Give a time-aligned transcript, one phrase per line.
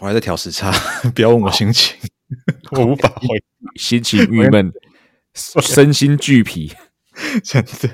[0.00, 0.72] 我还在调时差，
[1.14, 1.96] 不要问我心情，
[2.72, 3.42] 我无法回。
[3.76, 4.72] 心情郁闷，
[5.34, 6.72] 身心俱疲，
[7.44, 7.90] 真的。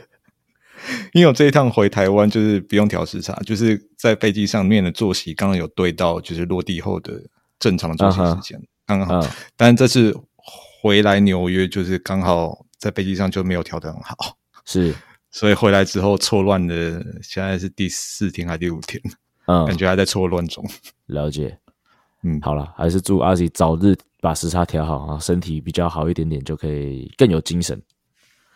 [1.15, 7.23] 因为我这一趟回台湾，就是不用调时差，就是在飞机上面的作息刚刚有对到，就是落地后的
[7.59, 9.27] 正常的作息时间，刚刚好。
[9.57, 10.15] 但这次
[10.83, 14.95] 回来纽约，就是刚好在飞机上就没有调得很好，是，
[15.31, 19.03] 所以回来之后错乱的，现在是第四天还是第五天？
[19.47, 20.63] 嗯，感觉还在错乱中。
[21.07, 21.59] 了解。
[22.27, 27.79] 嗯，好了，还是祝阿 Z 早日把时差调好啊，身体比较好一点点，就可以更有精神。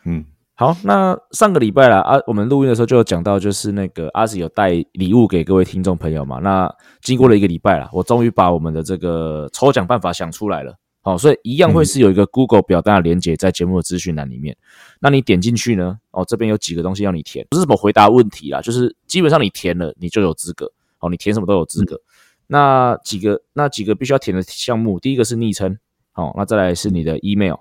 [0.07, 6.39] 嗯，好，那上个礼拜啦，啊，我们录音的时候就有讲到，就是那个阿 Z 有带礼物给各位听众朋友嘛。
[6.39, 10.75] 那经过了一个礼拜啦，我终于把我们的这个抽奖办法想出来了。
[11.03, 14.57] 好，所以一样会是有一个 Google 表单的连接在节目的资讯栏里面。
[14.99, 20.73] 那你点进去呢，哦，这边有几个东西要你填，不是什么回答问题啦，就是基本上你填了，你就有资格。
[21.01, 21.95] 哦，你填什么都有资格。
[21.95, 22.08] 嗯
[22.51, 25.79] 那几个那几个必须要填的项目，第一个是昵称，
[26.13, 27.57] 好，那再来是你的 email，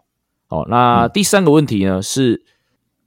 [0.47, 2.41] 好，那第三个问题呢是，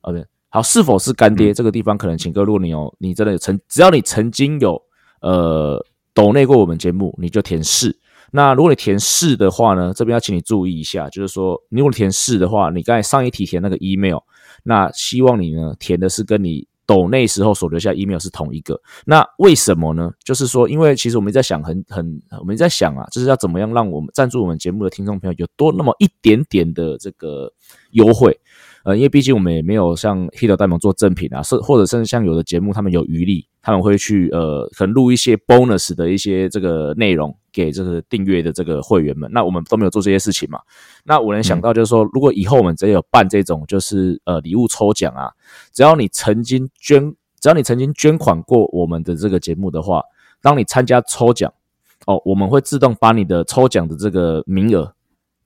[0.03, 1.55] 呃、嗯，好，是否是干爹？
[1.55, 4.81] 这个地方可能请各位，如果你有，你真的有曾，只要你曾经有
[5.22, 7.98] 呃抖内过我们节目，你就填是。
[8.31, 14.19] 那如果你填是的话呢，这边要请你注意一下，就是说，如果你填是的话，你刚才上一题填那个 email，
[14.62, 16.69] 那希望你呢填的是跟你。
[16.91, 20.10] 抖那时候所留下 email 是同一个，那为什么呢？
[20.24, 27.48] 就是说，因为其实我们在想很很，我们在想啊，就是要怎么样让我们赞助我们节目的听众朋友有多那么一点点的这个
[27.92, 28.36] 优惠。
[28.83, 39.31] 呃，因为毕竟我们也没有像联盟做赠品啊，甚或者甚至像有的节目，他们有余力，他们会去呃，可能录一些 bonus 的一些这个内容给这个订阅的这个会员们。
[39.32, 40.59] 那我们都没有做这些事情嘛。
[41.04, 45.31] 那我能想到就是说，如果以后我们只有办这种就是呃礼物抽奖啊，
[45.72, 50.03] 只要你曾经捐，只要你曾经捐款过我们的这个节目的话，
[50.41, 51.53] 当你参加抽奖
[52.06, 54.94] 哦，我们会自动把你的抽奖的这个名额。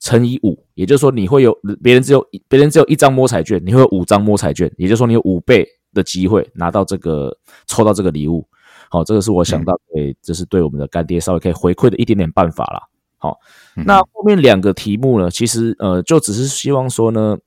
[0.05, 7.35] 乘以五，也就是说你会有别人只有别人只有一张摸彩券，你会有五张摸彩券，也就是说你有五倍的机会拿到这个
[7.67, 8.47] 抽到这个礼物。
[8.91, 12.83] 好，这个是我想到诶，这是对我们的干爹稍微可以回馈的一点点办法啦。
[13.17, 13.39] 好，
[13.87, 17.39] 那后面两个题目呢，其实呃就只是希望说呢，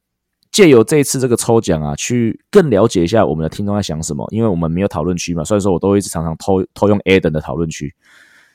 [0.52, 7.94] 借由这一次这个抽奖啊，去更了解一下我们的听众在想什么，因为我们没有讨论区嘛，所以说我都会一直常常偷偷用 Adam 的讨论区，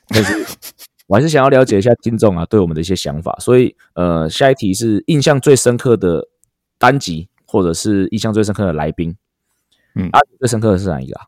[0.09, 0.45] 但是。
[1.07, 6.27] 我还是想要了解一下听众啊对我们的一些想法，所以呃，下一题是印象最深刻的
[6.77, 9.15] 单集，或者是印象最深刻的来宾。
[9.95, 11.25] 嗯，啊，最深刻的是哪一个啊？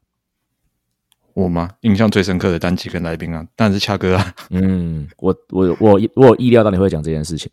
[1.34, 1.69] 我吗？
[1.81, 4.34] 印象最深刻的单集跟来宾啊，当然是恰哥啊。
[4.50, 7.52] 嗯，我我我我有意料到你会讲这件事情。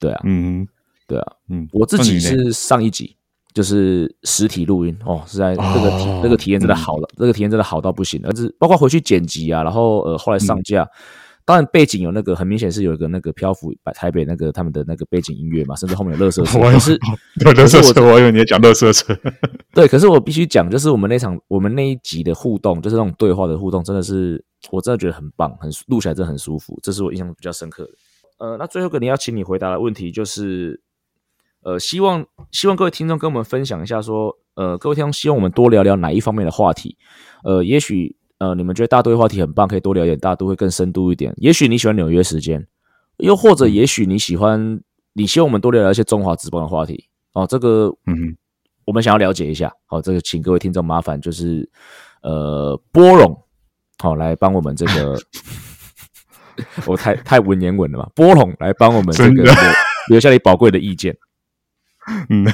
[0.00, 0.66] 对啊，嗯，
[1.06, 3.14] 对啊，嗯，我自己是上一集
[3.52, 10.82] 就是实体录音哦，是在这个体、哦、这个体验真的好了，嗯、这个体验真的好到不行，而是包括回去剪辑啊，然后呃后来上架。
[10.82, 10.88] 嗯
[11.44, 16.58] 当然，背景有那个很明显是有一个那个漂浮在台北那个他们的那个背景音乐嘛，甚至后面有乐色车。
[16.62, 16.70] 我
[18.20, 19.12] 以为你要讲乐色车。
[19.74, 27.90] 对，可是我必须讲，就是我们那场我们那一集的互动，就是那种对话的互动，真的是我真的觉得很棒，很录起来真的很舒服，这是我印象比较深刻的。
[28.38, 30.80] 呃，那最后一个你要请你回答的问题就是，
[31.62, 36.96] 呃，希望希望各位听众跟我们分享一下，说，呃，各位听众希望我们多聊聊哪一方面的话题？
[37.42, 38.16] 呃，也许。
[38.42, 41.32] 呃，你们觉得大都会话题很棒，可以多聊一点，大都会更深度一点。
[41.36, 42.66] 也许你喜欢纽约时间，
[43.18, 44.80] 又或者也许你喜欢，
[45.12, 47.46] 你希望我们多聊聊一些中华职棒的话题哦。
[47.46, 48.36] 这个，嗯，
[48.84, 49.72] 我们想要了解一下。
[49.86, 51.70] 好、哦，这个请各位听众麻烦就是，
[52.22, 53.32] 呃，波龙，
[53.98, 55.16] 好、哦、来帮我们这个，
[56.84, 59.54] 我太太文言文了嘛，波龙来帮我们这个留，
[60.08, 61.16] 留下你宝贵的意见。
[62.28, 62.44] 嗯。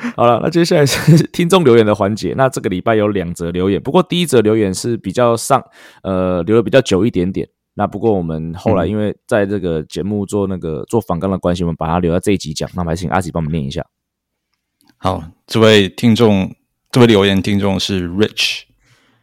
[0.16, 2.32] 好了，那接下来是听众留言的环节。
[2.36, 5.62] 那这个礼拜有两则留言，不过第一则留言是比较上，
[6.02, 7.48] 呃，留的比较久一点点。
[7.74, 12.68] 那不过我们后来因为在这个节目做那个做访纲的关系，我们把它留在这一集讲。
[12.74, 13.84] 那还是请阿吉帮我们念一下。
[14.96, 16.54] 好，这位听众，
[16.90, 18.62] 这位留言听众是 Rich，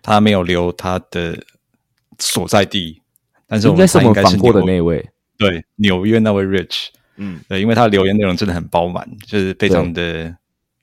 [0.01, 1.43] 他没有留他的
[2.19, 3.01] 所在地，
[3.47, 6.87] 但是我们应该是我们访过的那位，对，纽约那位 Rich，
[7.17, 10.35] 嗯，对，因为他的留言内容真的很饱满，就是非常的。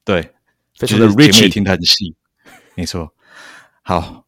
[0.04, 0.30] 对，
[0.76, 2.14] 非常的 rich，听得很细，
[2.74, 3.14] 没错。
[3.82, 4.26] 好，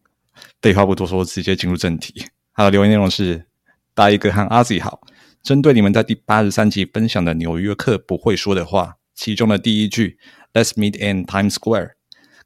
[0.62, 2.24] 废话不多说，直接进入正题。
[2.54, 3.46] 他的留言内容是：
[3.94, 5.00] 大一哥和阿 Z 好。
[5.42, 10.18] 针对你们在第八十三集分享的纽约客不会说的话，其中的第一句
[10.52, 11.92] “Let's meet in Times Square”，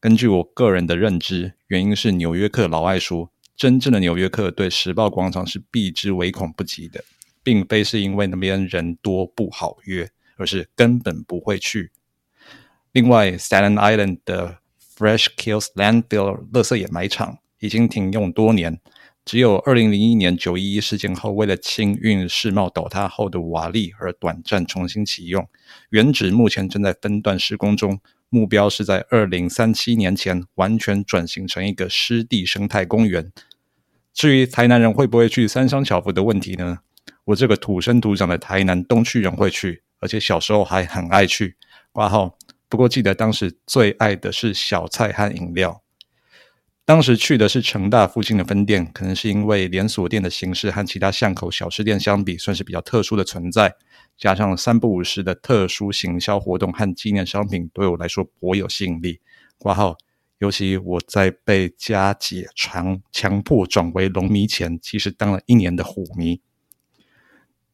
[0.01, 7.03] 根据我个人的认知，原因是纽约客老爱说，真正的纽约客对时报广场是避之唯恐不及的，
[7.43, 11.93] 并非是因为那边人多不好约，而是根本不会去。
[12.93, 14.59] 另外，Staten Island 的
[14.97, 18.81] Fresh Kills Landfill 垃圾掩埋场已经停用多年，
[19.25, 25.49] 只有二零零一年九一一事件后，为了清运世贸倒塌后的瓦砾而短暂重新启用。
[25.91, 33.31] 原址目前正在分段施工中，目标是在二零三七年前完全转型成一个湿地生态公园。
[34.13, 36.81] 至于台南人会不会去三商巧福的问题呢？
[37.27, 41.57] 我这个土生土长的台南东区人会去，而且小时候还很爱去。
[41.93, 42.37] 挂号。
[42.71, 45.83] 不过记得当时最爱的是小菜和饮料。
[46.85, 53.75] 当时去的是成大附近的分店，可能是因为连锁店的形式和其他巷口小吃店相比，算是比较特殊的存在。
[54.17, 59.21] 加上三不五时的特殊行销活动和纪念商品，对我来说颇有吸引力。
[59.59, 59.97] 挂号，
[60.39, 66.41] 尤其我在被家姐强强迫转为龙迷前，其实当了一年的虎迷。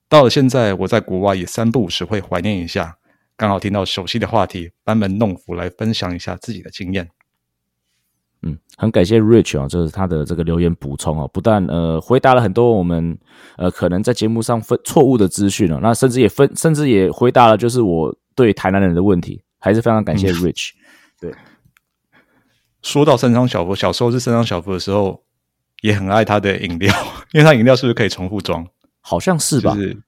[0.09, 2.99] 到了现在，我在国外也三不五时会怀念一下。
[3.37, 7.09] 刚好听到熟悉的话题，班门弄斧来分享一下自己的经验。
[8.43, 13.19] 嗯，很感谢 Rich 啊，就是他的这个留言补充哦，不但呃回答了很多我们
[13.57, 20.71] 呃可能在节目上分错误的资讯了，那甚至也分甚至也回答了就是我对台南人的问题，还是非常感谢 Rich。
[20.73, 20.79] 嗯、
[21.21, 21.35] 对，
[22.83, 25.25] 说到三张小福，小时候是三张小福的时候，
[25.83, 26.95] 也很爱他的饮料，
[27.33, 28.67] 因为他饮料是不是可以重复装？
[29.01, 29.75] 好像是吧？
[29.75, 30.03] 就是、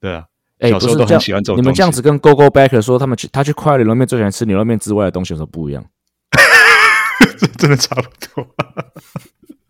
[0.00, 0.26] 对啊。
[0.64, 1.20] 哎，不是这样，
[1.56, 5.84] 你们这样子跟 Go Go Backer 说，他们去他去快乐牛肉面最喜欢吃牛肉面之外的东西有什么不一样？
[7.58, 8.02] 真的差不
[8.34, 8.48] 多。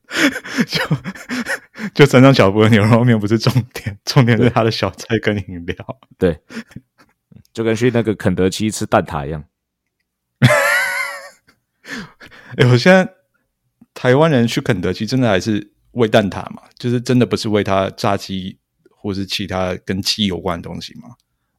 [0.66, 0.80] 就
[1.92, 5.76] 就三商巧福的牛肉面不是重点，重点是他的小菜跟饮料。
[6.16, 6.38] 对，
[7.52, 9.42] 就跟去那个肯德基吃蛋挞一样。
[12.56, 13.12] 哎，我现在
[13.92, 16.62] 台湾人去肯德基真的还是喂蛋挞嘛？
[16.78, 18.60] 就是真的不是喂他炸鸡。
[19.04, 21.10] 或是其他跟鸡有关的东西吗？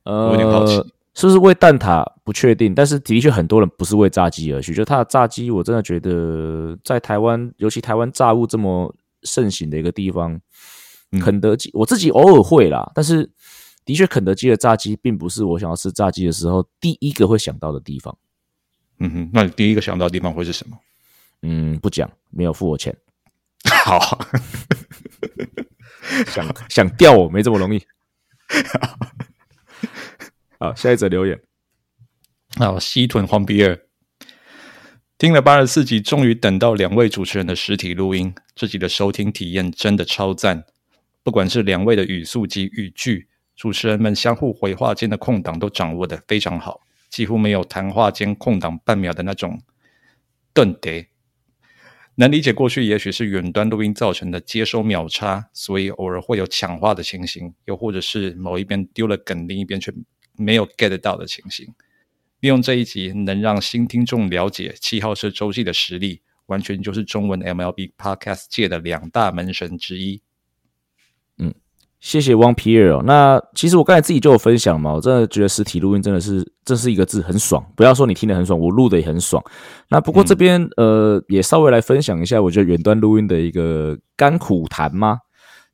[0.01, 0.73] 呃，我有点好奇，
[1.13, 4.73] 是不是为蛋挞不确定，但是的确很多人不是为炸鸡而去。
[4.73, 10.41] 就它的炸鸡，我真的觉得在台湾，尤其台湾炸物这么盛行的一个地方，
[11.11, 13.29] 嗯、肯德基我自己偶尔会啦，但是
[13.85, 18.17] 的确肯德基的炸鸡并不是我想要吃炸鸡的时候第一个会想到的地方。
[18.97, 20.75] 嗯哼，那你第一个想到的地方会是什么？
[21.43, 22.95] 嗯，不讲，没有付我钱。
[23.85, 24.17] 好。
[26.27, 27.83] 想想钓我没这么容易。
[30.59, 31.41] 好，下一则留言。
[32.57, 33.79] 好，西屯黄比尔
[35.17, 38.33] 听了八十四集，终于等到两位主持人的实体录音。
[38.55, 40.63] 自己的收听体验真的超赞，
[41.23, 49.61] 不管是两位的语速及语句，主持人们相互回话间的空档都掌握的非常好，几乎没有谈话间空档半秒的那种
[50.53, 51.09] 顿跌。
[52.17, 59.93] 能理解过去也许是远端录音造成的接收秒差，所以偶尔会有抢话的情形，又或者是某一边丢了梗，另一边却
[60.37, 61.67] 没有 get 到的情形。
[62.39, 70.21] 利用这一集能让新听众了解七号车周记的实力，完全就是中文 MLB Podcast 界的两大门神之一。
[72.05, 72.15] 嗯。
[72.15, 73.01] 谢谢汪皮尔哦。
[73.03, 77.65] 那其实我刚才自己就有分享嘛，我真的觉得实体录音真的是，这是一个字，很爽。
[77.75, 79.43] 不要说你听得很爽，我录的也很爽。
[79.89, 85.17] 那不过这边、嗯、呃，也稍微来分享一下，我觉得远端录音的一个甘苦谈吗？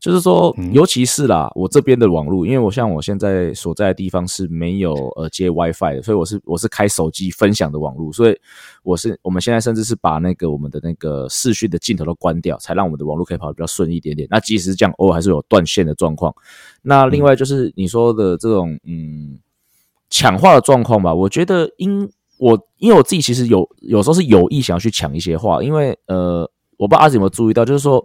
[0.02, 8.36] 就是说，尤其是啦，我这边的网络，因为我像我现在所在的地方是没有呃接 WiFi 的，所以我是我是开手机分享的网络，所以
[8.82, 14.28] 我是我们现在甚至是把那个我们的那个视讯的镜头都关掉，才让我们的网络可以跑得比较顺一点点。
[14.32, 16.34] 那即使是这样，偶尔还是有断线的状况。
[16.82, 19.38] 那另外就是你说的这种嗯
[20.10, 28.04] 抢话的状况吧，我觉得因我因为我自己其实有有时候是有意想要去抢一些话，因为呃我不知道阿子有没有注意到，就是说。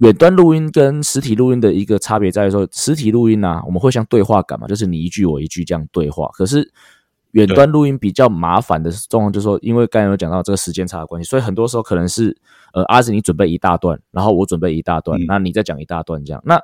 [0.00, 6.28] 远端录音跟实体录音的一个差别在于说，实体录音啊，我们会像对话感嘛，就是你一句我一句这样对话。
[6.32, 6.72] 可是
[7.32, 12.36] 远端录音比较麻烦的状况，就是说，因为刚才有讲到这个时间差的关系，所以很多时候可能是
[12.72, 16.42] 呃，阿子你准备一大段，然后我准备一大段，那你再讲一大段这样。
[16.46, 16.58] 那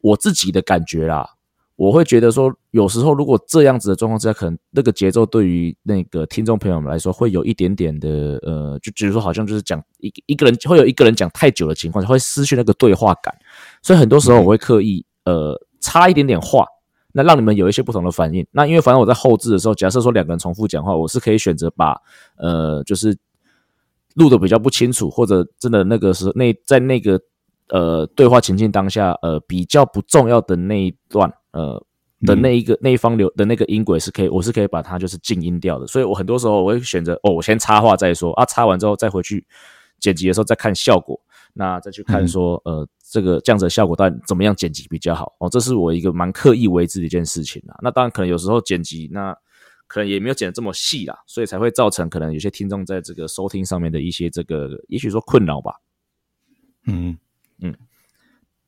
[0.00, 1.30] 我自己的感觉啦。
[1.78, 13.32] 我会觉得说，有时候如果这样子的状况之下，可能那个节奏对于那个听众朋友们来说，会有一点点的呃，就比如说好像就是讲一一个人会有一个人讲太久的情况，会失去那个对话感。
[13.80, 16.66] 所以很多时候我会刻意呃插一点点话，
[17.12, 18.44] 那让你们有一些不同的反应。
[18.50, 21.96] 那因为反正我在后置的时候，假设说两个人重复讲话，我是可以选择把
[22.38, 23.16] 呃就是
[24.16, 27.20] 录的比较不清楚，或者真的那个时候那在那个。
[27.70, 31.84] 呃对话情境当下呃比较不重要的那一段呃
[32.22, 35.86] 的那一个、嗯、那一方流的那个音轨是可以，我是可以把它就是静音掉的。
[35.86, 39.46] 所以我很多时候我会选择哦，我先插话再说啊，插完之后再回去
[40.00, 41.20] 剪辑的时候再看效果，
[41.54, 47.76] 那再去看说、嗯、呃这个这样子的效果到底怎么样剪辑比较好哦，这是我一个蛮刻意为之的一件事情啊。
[47.82, 49.36] 那当然可能有时候剪辑那。
[49.90, 55.76] 可能也没有剪得这么细啦，所以才会造成可能有些听众在这个收听上面的一些这个，也许说困扰吧。
[56.86, 57.16] 嗯
[57.62, 57.74] 嗯。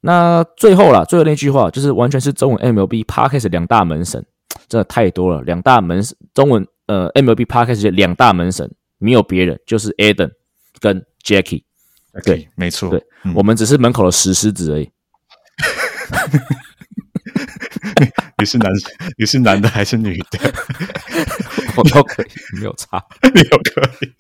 [0.03, 4.25] 那最后啦，最后那句话就是完全是中文 MLB Podcast 两大门神，
[4.69, 5.43] 真的太多了。
[5.43, 6.01] 两大门
[6.33, 10.31] 中文呃 MLB Podcast 两大门神没有别人，就是 Adam
[10.79, 11.65] 跟 Jackie。
[12.25, 12.91] 对，没错。
[12.91, 14.91] 对、嗯，我们只是门口的石狮子而已。
[18.39, 18.73] 你是男，
[19.19, 20.39] 你是男的还是女的？
[21.77, 22.27] 我都可以，
[22.59, 23.05] 没有差，
[23.35, 24.11] 你都可以。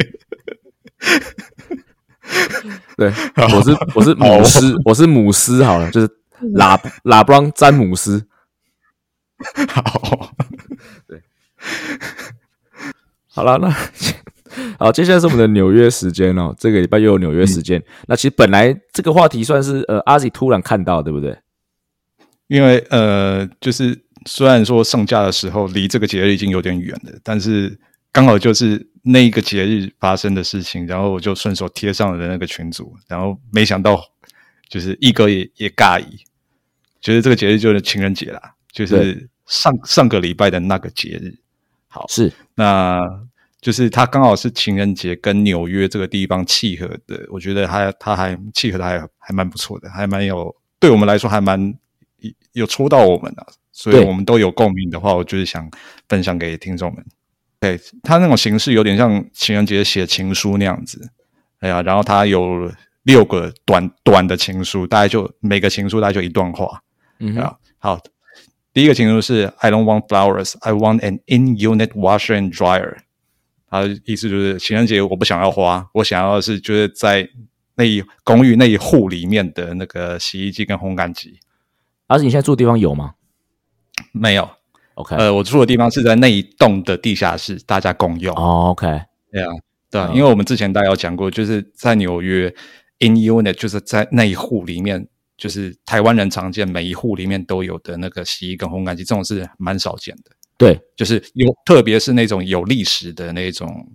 [2.96, 6.08] 对，我是我是姆斯，我是姆斯好了，就是
[6.54, 8.26] 拉拉布朗詹姆斯。
[9.68, 10.34] 好，
[11.06, 11.22] 对，
[13.28, 13.74] 好了，那
[14.78, 16.54] 好，接下来是我们的纽约时间哦。
[16.58, 17.84] 这个礼拜又有纽约时间、嗯。
[18.08, 21.38] 那其实本来这个话题算是呃阿 Z 突然看到，对不对？
[22.48, 27.78] 因为呃，就是虽然说上架的时候离这个节日已经有点远了，但是
[28.12, 34.00] 刚好就是那一个节日发生的事情，然后我就顺手贴上了那个群组，然后没想到
[34.68, 36.24] 就是一哥也也尬意，
[37.00, 41.34] 觉得这个节日就是情人节啦，就是上上个礼拜的那个节日。
[41.88, 43.00] 好，是，那
[43.60, 51.74] 就是他刚好是情人节跟纽约这个地方契合的，我觉得还他还契合的还还蛮不错的，还蛮有对我们来说还蛮。
[52.52, 55.70] 有戳到我们啊，所以我们都有共鸣的话，我就是想
[56.08, 57.02] 分享给听众们。
[57.60, 61.10] 对，他那种形式有点像情人节写情书那样子，
[61.60, 66.82] 哎呀，然后他有六个短短的情书，大概就每个情书大概就一段话。
[67.18, 68.00] 嗯，啊，好，
[68.72, 72.96] 第一个情书是 I don't want flowers, I want an in-unit washer and dryer。
[73.68, 77.28] 他的意思就是情人节我不想要花，我想要的是就是在
[77.74, 81.38] 那一公寓那一户里面的那个洗衣机跟烘干机。
[82.06, 83.14] 而且你现在住的地方有吗？
[84.12, 84.50] 没有。
[84.94, 88.34] OK，呃，我住的地方是在那一栋的地下室，大家共用。
[88.36, 88.86] 哦，OK，
[89.30, 89.48] 对啊，
[89.90, 92.54] 对啊，因为我们之前大家有讲过，就是在纽约
[92.98, 95.06] ，in unit 就是在那一户里面，
[95.36, 100.30] 就是台湾人常见，每一户里面都有的那个洗衣跟烘干机，这种是蛮少见的。
[100.58, 103.90] 对，就是有，特别是那种有历史的那种，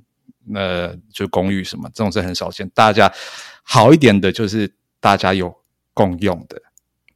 [0.55, 2.67] 呃，就公寓什么，这种是很少见。
[2.73, 3.11] 大家
[3.63, 5.53] 好一点的，就是大家有
[5.93, 6.59] 共用的。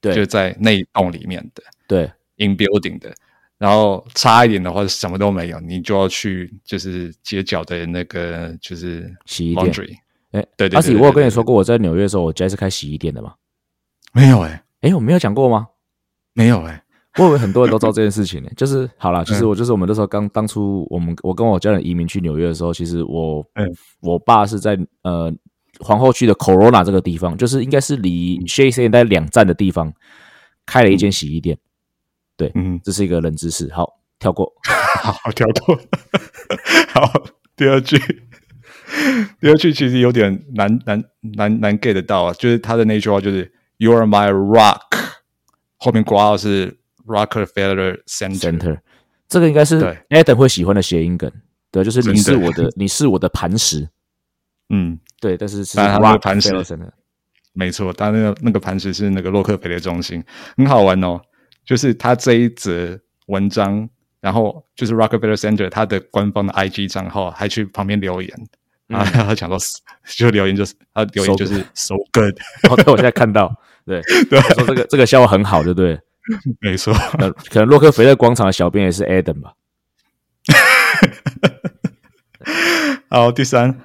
[0.01, 3.13] 对，就在那一栋里面的，对，in building 的，
[3.59, 9.67] 然后差一点的话，什么都没有，你就要去就是街角的那个就是洗衣店。
[10.31, 13.33] 哎，对对，对，阿喜，我有跟你说过，我在纽约的时候，我家是开洗衣店的吗？
[14.13, 15.67] 没有哎、欸，哎，我没有讲过吗？
[16.33, 18.53] 没有哎、欸，我以为很多人都知道这件事情呢、欸。
[18.57, 23.67] 就是好了，其实我就是我们那时候刚当初我们我跟我家人移民去纽约的时候，其实我嗯，
[24.01, 25.31] 我爸是在呃。
[25.81, 29.93] 皇后区的 Corona 这个地方，就是应该是离 Shea 大概两站的地方，
[30.65, 31.57] 开了一间洗衣店。
[32.39, 33.69] 对，嗯，这是一个冷知识。
[33.73, 34.49] 好，跳过，
[35.03, 35.77] 好，跳过。
[36.95, 37.11] 好，
[37.57, 37.97] 第二句，
[39.41, 41.03] 第二句其实有点难难
[41.35, 44.79] 难难 get 到啊，就是他的那句话就是 “You are my rock"，
[45.75, 48.79] 后面括号是 Rockefeller Center，
[49.27, 51.29] 这个应该是 Adam 会喜欢的谐音梗。
[51.69, 53.89] 对，就是你是我的，你是我的磐石。
[54.69, 54.97] 嗯。
[55.19, 56.49] 对，但是是他那个磐石，
[57.51, 60.23] 没错，但那个那个磐石是那个洛克菲勒中心，
[60.55, 61.19] 很好玩哦。
[61.69, 63.87] 就是他这一则文章，
[64.19, 68.33] 然后就是 Rockefeller Center 他的官方的 IG 账号还去旁边留言，
[68.87, 69.59] 嗯、然后他讲说，
[70.17, 72.35] 就留言就是他留言就是 so good。
[72.67, 75.99] 哦，对，我现在看到，对 对，说这个这个笑话很好，对不对？
[76.59, 76.91] 没错，
[77.51, 79.53] 可能洛克菲勒广场的小编也是 Adam 吧。
[83.11, 83.81] 好，第三。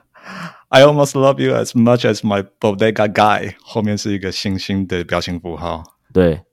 [0.68, 3.52] I almost love you as much as my bodega guy。
[3.62, 5.82] 后面是一个星星的表情符号。
[6.14, 6.44] 对，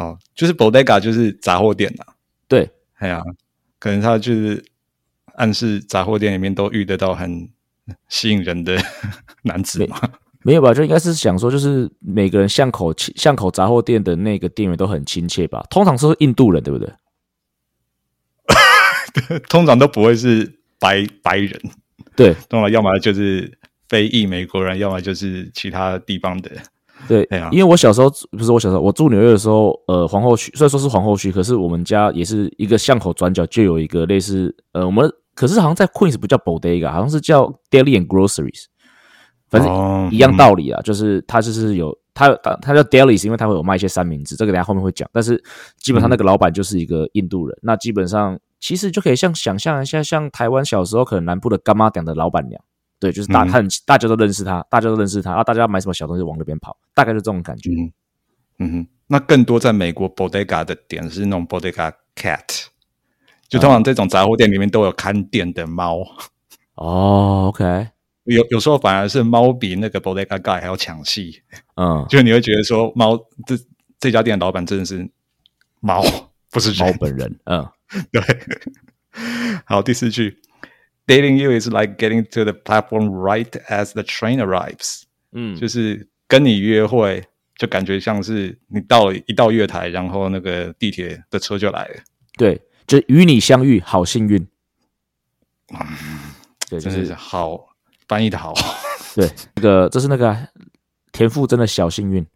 [0.00, 2.04] 好，就是 bodega 就是杂货店呐。
[2.48, 3.22] 对，哎呀，
[3.78, 4.64] 可能他就是
[5.34, 7.50] 暗示杂货店里面都遇得到很
[8.08, 8.78] 吸引人的
[9.44, 10.00] 男子嘛。
[10.42, 10.72] 没有吧？
[10.72, 15.62] 就应该是想说，就是每个人巷口巷口杂货店的那个店员都很亲切吧？
[15.68, 16.90] 通常是印度人，对不对？
[19.50, 21.60] 通常都不会是白白人。
[22.16, 26.50] 对，懂了，要么就是非裔美国人，要么就是其他地方的。
[27.08, 38.64] 对，因为我小时候不是我小时候，我住纽约的时候，呃，皇后区虽然说是皇后区，可是我们家也是一个巷口转角就有一个类似，呃，我们可是好像在 Queens 不叫 Bodega，好像是叫 Deli and Groceries，
[39.48, 45.08] 反正一样道理啊，就是它就是有他他他叫 Daily，是因为他会有卖一些三明治，这个等下后面会讲。
[45.12, 45.42] 但是
[45.78, 52.62] 基本上那个老板就是一个印度人，嗯、那基本上其实就可以像想象一下，像台湾小时候可能南部的干妈店的老板娘，
[53.00, 57.70] 对，就是大他、嗯、大家都认识他，大家都认识他，然后大家要买什么小东西往那边跑，大概就这种感觉。
[57.70, 57.92] 嗯
[58.58, 62.66] 嗯哼，那更多在美国 Bodega 的点是那种 Bodega Cat，
[63.48, 66.00] 就通常这种杂货店里面都有看店的猫。
[66.74, 67.88] 哦，OK。
[68.24, 71.42] 有有时候反而是猫比那个 Bodega Guy 还要抢戏，
[71.76, 73.16] 嗯，就你会觉得说猫
[73.46, 73.58] 这
[73.98, 75.10] 这家店的老板真的是
[75.80, 76.02] 猫，
[76.50, 77.66] 不是猫本人，嗯，
[78.12, 78.22] 对。
[79.64, 80.39] 好，第四句
[81.06, 85.02] ，Dating you is like getting to the platform right as the train arrives，
[85.32, 87.24] 嗯，就是跟你约会，
[87.56, 92.02] 就感觉像是你到了一到月台，然后那个地铁的车就来了，
[92.36, 94.46] 对，就与你相遇，好幸运，
[95.72, 95.86] 嗯，
[96.68, 97.68] 对，真是好。
[98.08, 98.52] 翻译的好，
[99.14, 100.36] 对，那个这是那个
[101.12, 102.26] 田馥甄的小幸运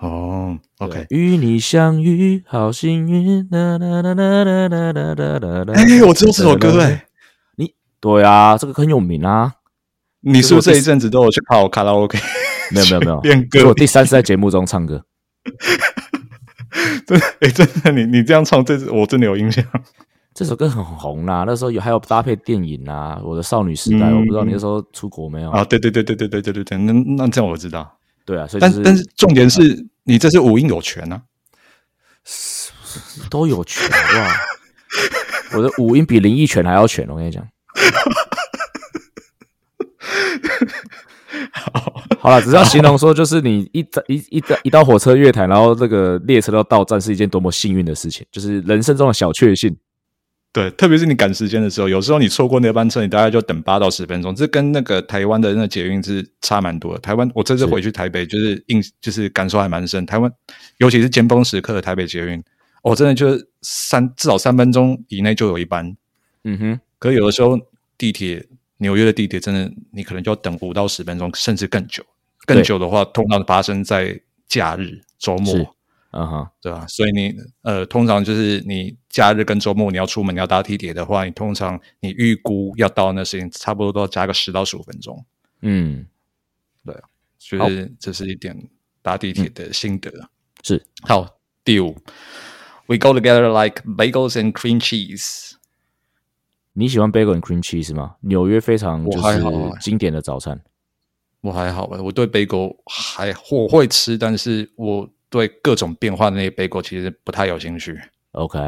[0.00, 0.58] 哦。
[0.78, 3.48] OK，与你相遇，好幸运。
[3.52, 3.78] 哎，
[6.04, 7.11] 我知道这首歌哎，你
[8.02, 9.54] 对啊，这个很有名啊。
[10.20, 12.18] 你是不是这一阵子都有去跑卡拉 OK？
[12.74, 13.68] 没有没有没有，练歌。
[13.68, 15.04] 我第三次在节目中唱歌。
[17.06, 19.64] 真的哎，真的你你这样唱，这次我真的有印象。
[20.34, 25.64] 这首歌很红啦，那时候有还有搭配电影啊，《我的少女时代》嗯，我不知道你那时候出国没有啊？
[25.64, 27.98] 对对对对对对对对对，那那这样我知道。
[28.24, 31.22] 对啊，所以、就是、但但是重点是、嗯、你这是五音有全呢、啊，
[33.30, 34.36] 都有全哇！
[35.54, 37.46] 我的五音比林忆泉还要全，我跟你讲。
[41.52, 49.76] 好，好了，只是要形容说，就是你一一一一到火车月台，然后这个列车都到站，是一件多么幸运的事情，就是人生中的小确幸。
[50.52, 54.34] 对，特别是你赶时间的时候，有时候你错过那班车，你大概就等八到十分钟。
[54.34, 57.00] 这跟那个台湾的那个捷运是差蛮多的。
[57.00, 60.04] 台湾，我这次回去台北，就是印，就是感受还蛮深。
[60.04, 60.30] 台湾，
[60.76, 62.44] 尤其是尖峰时刻的台北捷运，
[62.82, 65.96] 我、哦、真的就是三至少三分钟以内就有一班。
[66.44, 67.58] 嗯哼，可有的时候
[68.02, 68.44] 地铁，
[68.78, 72.04] 纽约的地铁真的，你可能就要等五到十分钟，甚至更久。
[72.46, 75.54] 更久的话，通常发生在假日、周末。
[76.10, 76.84] 嗯哼，对吧？
[76.88, 85.24] 所以你呃，通常就是你假日跟周末你要出门你要搭地铁的话，你通常你预估要到那时间，差不多都要加个十到十五分钟。
[85.60, 86.04] 嗯，
[86.84, 86.96] 对，
[87.38, 88.68] 就是这是一点
[89.00, 90.10] 搭地铁的心得。
[90.10, 90.28] 嗯、
[90.64, 91.96] 是，好，第五
[92.86, 95.52] ，We go together like bagels and cream cheese。
[96.72, 98.16] 你喜欢 bagel and cream cheese 吗？
[98.20, 99.42] 纽约非常就是
[99.80, 100.60] 经典的早餐。
[101.40, 105.08] 我还好吧，我对 bagel 还我会吃，但是我。
[105.32, 107.98] 对各种变化的那些 bagel 其实不太有兴趣。
[108.32, 108.58] OK，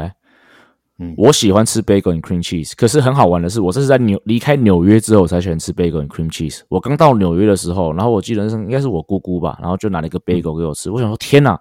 [0.97, 2.73] 嗯，我喜欢吃 bagel and cream cheese。
[2.75, 6.61] 可是很好玩的是，我这是在纽离开纽约之后才喜欢吃 bagel and cream cheese。
[6.67, 10.89] 我刚到纽约的时候，然后我记得是应该是我姑姑吧，然后就拿了一个 bagel 给我吃。
[10.89, 11.55] 嗯、我想说，天哪，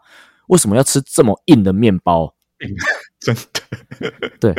[0.48, 2.35] 为什么要吃这么硬的面包？
[3.20, 4.54] 真的，对。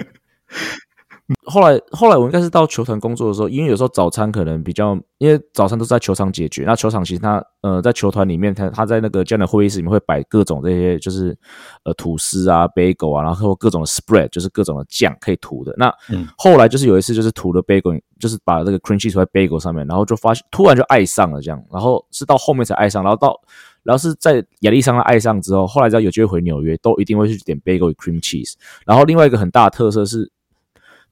[1.46, 6.66] 后来，后来我应该是到球团工作的时候，因为有时候早餐可能比较，因为早餐都是在球场解决。
[6.66, 11.36] 那球场其实他呃，在球团里面，他他在那个这样的会议室里面会摆各种这些，就是
[11.84, 15.74] 呃吐司啊、bagel 啊，然后各种的 spread，就是各种的酱可以涂的。
[15.78, 21.60] 那、嗯、后来就是有一次就是涂了 bagel，就是把这个 cream cheese 涂在 bagel 上面，然后就发现突然就爱上了这样。
[21.72, 23.36] 然后是到后面才爱上，然后到
[23.82, 28.54] 然后是在亚历山大爱上之后，后来只要有机会回纽约，都一定会去点 bagel with cream cheese。
[28.86, 30.32] 然后另外一个很大的特色是。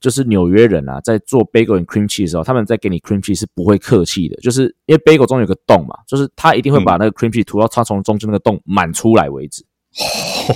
[0.04, 9.64] 就是纽约人啊，在做 bagel and cream cheese 的时候，他们在给你 cream cheese 是不会客气的，就是因为 bagel 中有个洞嘛，就是他一定会把那个 cream cheese 涂到他从中间那个洞满出来为止。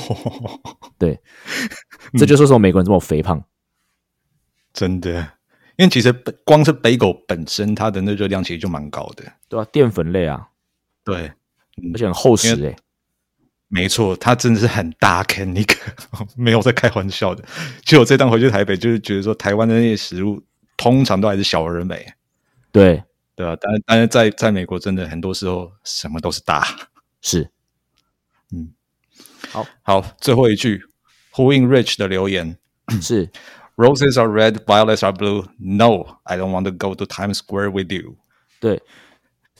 [0.98, 1.18] 对，
[2.18, 3.42] 这就是为什么美国人这么肥胖。
[4.74, 5.10] 真的，
[5.78, 6.12] 因为其实
[6.44, 9.66] 光是 bagel 本身，它的那热量其实就蛮高的，对啊？
[9.72, 10.46] 淀粉类啊，
[11.02, 11.32] 对，
[11.94, 12.76] 而且很厚实诶、欸。
[13.68, 15.74] 没错，它真的是很大坑，那 个
[16.36, 17.44] 没有在开玩笑的。
[17.84, 20.42] 其实我这趟回去台北，就是觉得说台湾的那些食物
[20.76, 22.06] 通常都还是小而美，
[22.72, 23.02] 对
[23.36, 26.66] 对啊，但但是在在美国，真的很多时候什么都是大，
[27.20, 27.50] 是，
[28.52, 28.72] 嗯，
[29.50, 30.82] 好好，最后一句
[31.30, 32.56] 呼应 Rich 的留言
[33.02, 33.30] 是：
[33.76, 35.44] Roses are red, violets are blue.
[35.58, 38.16] No, I don't want to go to Times Square with you.
[38.60, 38.80] 对。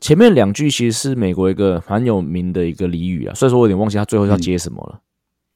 [0.00, 4.94] 前面两句其实是美国一个很有名的一个俚语啊，虽然说我有点忘记他最后要接什么了。
[4.94, 5.02] 嗯、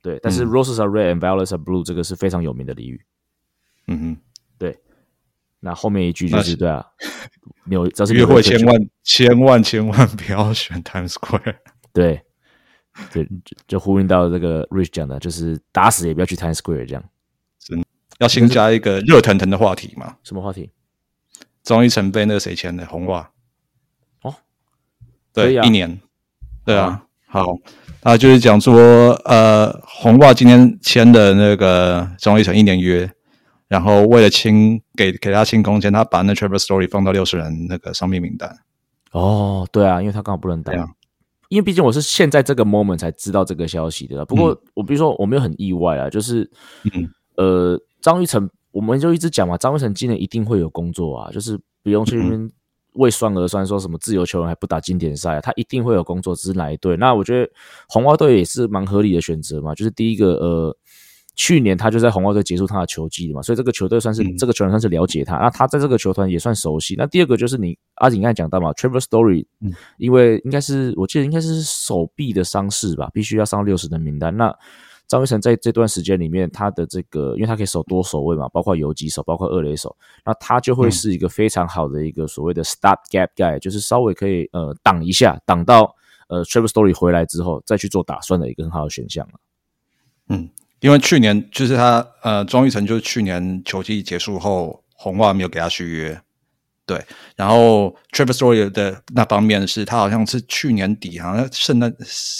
[0.03, 3.01] 对，但是 roses are red and violets are blue 这个是非常有名的俚语。
[3.87, 4.17] 嗯哼，
[4.59, 4.79] 对。
[5.61, 6.85] 那后面一句就是对啊，
[7.67, 11.55] 纽这是约会千万千万千万不要选 Times Square。
[11.95, 12.21] 对，
[13.13, 17.05] 对，就就呼应到这个 Rich 讲的，就是打死也不要去 Times Square 这样。
[17.61, 17.81] 真
[18.19, 20.17] 要新加一个热腾腾的话题吗？
[20.25, 20.71] 什么话题？
[21.63, 23.31] 张一成被那个谁签的红袜。
[25.33, 26.01] 哦，对，啊、一年，
[26.65, 27.57] 对啊，好
[28.03, 33.11] 啊，就是讲说，呃，红袜今天签的那个张育成一年约，
[33.69, 38.59] 然后为了清给给他清空间，他把那 Trevor Story 放到六十人那个伤病名单。
[39.13, 40.73] 哦，对啊，因为他刚好不能打，
[41.49, 44.25] 因为毕竟我是现在这个 moment 才知道这个消息的。
[44.27, 46.51] 不过我比如说我没有很意外啊，就是，
[46.93, 52.51] 嗯、呃，张育成，我们就一直讲嘛，张育成今年一定会有工作啊，就是不用去那边。
[52.95, 55.41] 为酸而酸，说什么自由球员还不打经典赛啊？
[55.41, 56.97] 他一定会有工作，只是哪一队？
[56.97, 57.51] 那我觉得
[57.89, 59.75] 红袜队也是蛮合理的选择嘛。
[59.75, 60.77] 就是第一个，呃，
[61.35, 65.37] 去年他就在红袜队结束他的球季的嘛，所以这个球队算是、嗯、这个球员算是了解他。
[65.37, 66.95] 那他在这个球团也算熟悉。
[66.97, 74.37] 那第二个就是你阿景刚才讲到嘛，Trevor Story，嗯，因为应该是我记得应该是手臂的伤势吧，必须要上六十的名单。
[74.37, 74.55] 那
[75.13, 79.95] 张育成在这段时间里面，他的这个，因为他可以守多守位嘛，包括游击手，包括二垒手，
[80.25, 85.95] 那他就会是一个非常好的一个所谓的 stop gap guy，就是稍微可以呃挡一下，挡到
[86.31, 89.35] 呃 Trevor Story 回来之后再去做打算的一个很好的选项了。
[90.31, 90.49] 嗯，
[90.81, 96.19] 因为去年就是他呃张育成就是去年球季结束后，红袜没有给他续约，
[96.87, 97.05] 对，
[97.37, 101.95] 然后 Trevor Story 的那方面是他好像是去年底，好像圣诞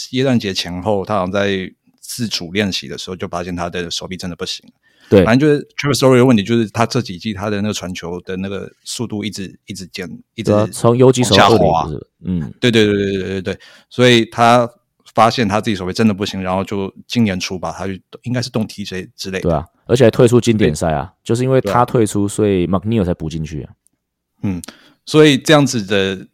[0.09, 1.71] 耶诞节前后，他好像在。
[2.05, 4.61] 自主练习的时候就发现他的手臂真的不行，
[5.09, 11.89] 对，反正就是 Trevor Story 的问题，就是他这几季他的那个传球的那个速度一直一直减，一直从游击手下滑，
[12.25, 14.69] 嗯，对对对对对对对，所以他
[15.15, 23.71] 发现他自己手臂真的不行，然后就今年初吧，他就应该是动 TJ 之类的，对啊，而且还退出经典赛啊，就是因为他退出，所以 McNeil 才补进去啊，
[24.43, 24.61] 嗯，
[25.05, 26.27] 所以这样子的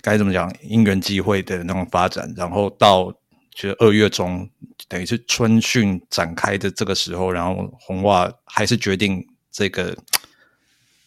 [0.00, 3.12] 该怎么讲，因缘际会的那种发展，然后到。
[3.56, 4.46] 就二月中，
[4.86, 9.94] 等于是春训展开的这个时候，然后红袜还是决定这个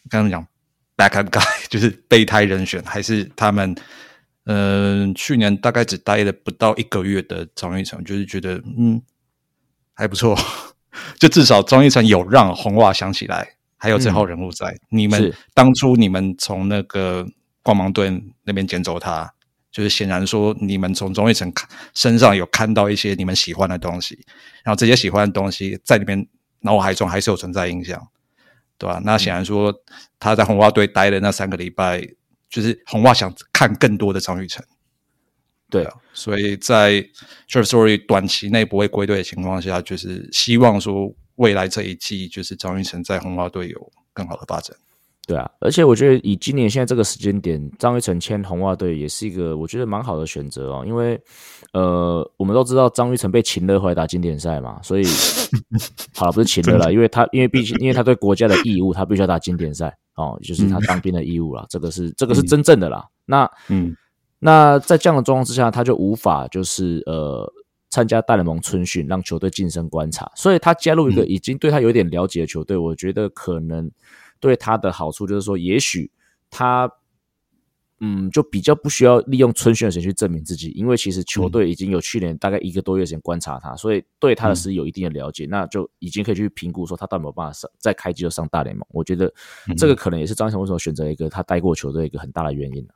[0.09, 0.47] 刚刚讲
[0.97, 3.75] backup guy， 就是备胎人选，还是他们
[4.45, 8.99] 嗯、呃、去年大概只待了不到一个月的张玉成，就是觉得嗯
[9.93, 10.35] 还不错，
[11.19, 14.65] 就至少张玉成有让红袜想起来还有这号人物在。
[14.71, 17.27] 嗯、你们当初你们从那个
[17.61, 19.31] 光芒队那边捡走他。
[19.71, 21.53] 就是显然说，你们从张育成
[21.93, 24.17] 身上有看到一些你们喜欢的东西，
[24.63, 26.27] 然后这些喜欢的东西在你们
[26.61, 28.07] 脑海中还是有存在印象，
[28.77, 28.99] 对吧？
[29.05, 29.73] 那显然说
[30.19, 32.01] 他在红袜队待的那三个礼拜，
[32.49, 34.65] 就是红袜想看更多的张玉成，
[35.69, 37.01] 对啊，所以在
[37.47, 44.75] Trevor Story 短期内不会归队的情况下，就是希望说未来这一季就是张玉成在红袜队有更好的发展。
[45.29, 50.83] 对啊，而且我觉得以今年现在这个时间点，张玉成签红袜队也是一个我觉得蛮好的选择哦。
[50.83, 51.21] 因为
[51.71, 55.03] 呃，我们都知道张玉成被请了回来打经典赛嘛，所以
[56.17, 61.63] 好了，不是请了啦，因为他因为毕竟因为他对国家的义务，他必须要打经典赛哦，就是他当兵的义务啦。
[61.69, 63.05] 这个是这个是真正的啦。
[63.27, 63.95] 那嗯，
[64.39, 67.47] 那在这样的状况之下，他就无法就是呃
[67.91, 73.91] 参加大联盟春训，让球队晋升观察，所以他加入一个已经对他有点了解的球队，我觉得可能。
[74.39, 76.11] 对他的好处就是说，也许
[76.49, 76.91] 他，
[77.99, 88.85] 嗯，就比较不需要利用春训的时间去证明自己，因为其实球队已经有去年大概一个多月时间观察他，所以对他的实力有一定的了解，嗯、那就已经可以去评估说他到底有没有办法上再开机就上大联盟。
[88.91, 89.33] 我觉得
[89.77, 92.87] 这个可能也是张育成为什么选择一个他带过球队一个很大的原因。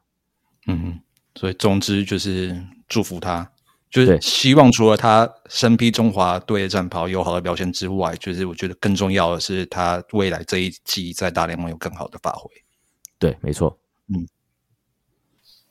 [0.67, 0.99] 嗯，
[1.35, 3.51] 所以总之就是祝福他。
[3.93, 12.49] 就是希望除了他身披中华队的战袍有好的表现之外，就是我觉得更重要的是他未来这一季在大联盟有更好的发挥。
[13.19, 13.77] 对，没错。
[14.09, 14.27] 嗯，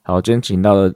[0.02, 0.88] 好，今天请到了，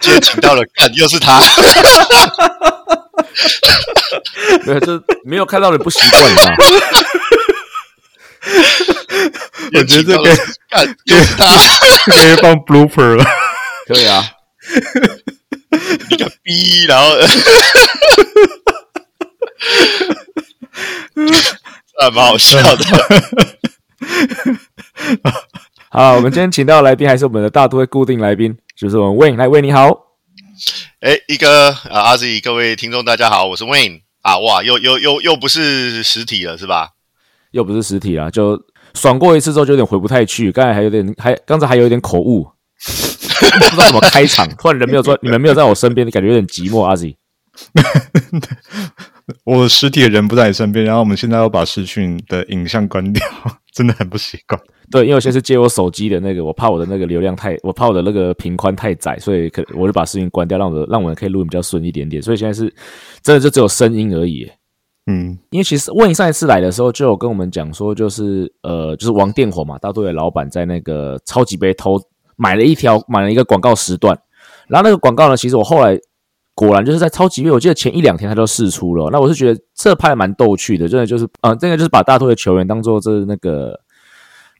[0.00, 1.42] 今天请到了，看又是他。
[4.64, 6.42] 对，这没有看到的不习惯吧。
[9.74, 10.36] 我觉得这个
[10.70, 11.44] 看就是他
[12.06, 13.24] 可以放 blooper 了，
[13.86, 14.24] 可以啊。
[16.10, 17.10] 一个 B，然后
[22.00, 22.84] 啊，蛮好笑的。
[25.90, 30.07] 好，我们今天请到的来宾还是我们的大都会固定来宾，就是我们 Wayne，来 Wayne 你好。
[31.00, 36.90] 哎，一哥啊，阿 Z，各位听众大家好，我是 Wayne 啊，哇，又又又又不是实体了是吧？
[37.52, 38.60] 又不是实体了，就
[38.94, 42.42] 爽过一次之后就有点回不太去，刚才还有点还刚才还有一点口误，
[42.80, 47.16] 不知道怎么开场，突然人没有在，你们没有在我身边，感觉有点寂寞，阿 Z。
[49.44, 53.24] 我实体的人不在你身边，然后我们现在要把视讯的影像关掉，
[53.78, 54.60] 真的很不习惯。
[54.90, 62.20] 对，因为我现在是借我手机的那个，我怕我的那个流量太，我怕我的那个频宽太窄，所以可我就把声音关掉，让我让我可以录音比较顺一点点。
[62.20, 62.74] 所以现在是
[63.22, 64.50] 真的就只有声音而已。
[65.06, 71.96] 嗯，因为其实问上一次来的时候就有跟我们讲说，就是呃，就是王电火嘛，大都会的老板在那个超级杯偷
[72.36, 74.18] 买了一条买了一个广告时段，
[74.66, 75.98] 然后那个广告呢，其实我后来
[76.58, 79.08] 果然就是在超级杯，我记得前一两天他就试出了。
[79.12, 83.78] 那我是觉得这拍蛮逗趣的，真的就是呃，这个就是把大都会的球员当做这那个。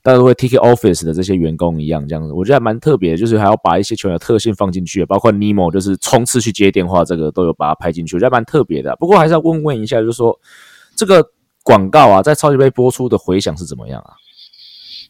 [0.00, 8.94] 大都会 t i k e t Office 的这些员工一样，这样子，我觉得还蛮特别的，就是还要把一些球员的特性放进去，包括 Nemo 就是冲刺去接电话，这个都有把它拍进去，我觉得蛮特别的。
[8.96, 10.38] 不过还是要问问一下，就是说
[10.94, 11.22] 这个
[11.64, 14.14] 广告啊，在超级杯播出的回响是怎么样啊？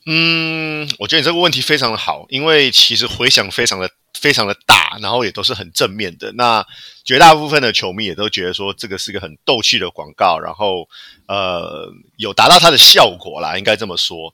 [0.06, 6.32] 嗯，我觉得你这个问题非常的好，因为其实回响非常的非常的大，然后也都是很正面的。
[6.32, 6.64] 那
[7.04, 10.88] 绝大部分的球迷也都觉得说这个是个很逗趣的广告，然后
[11.26, 14.32] 呃有达到它的效果啦，应该这么说。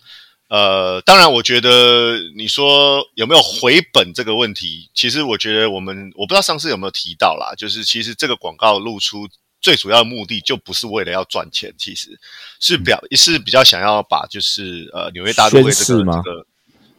[0.49, 9.27] 呃，当然，我觉得你说有没有回本这个问题，其实我觉得我们我不知道上次有没有提到啦，就是其实这个广告露出
[9.65, 12.21] 最主要的目的就不是为了要赚钱，其实
[12.61, 16.47] 是表是比较想要把就是呃纽约大都会这个这个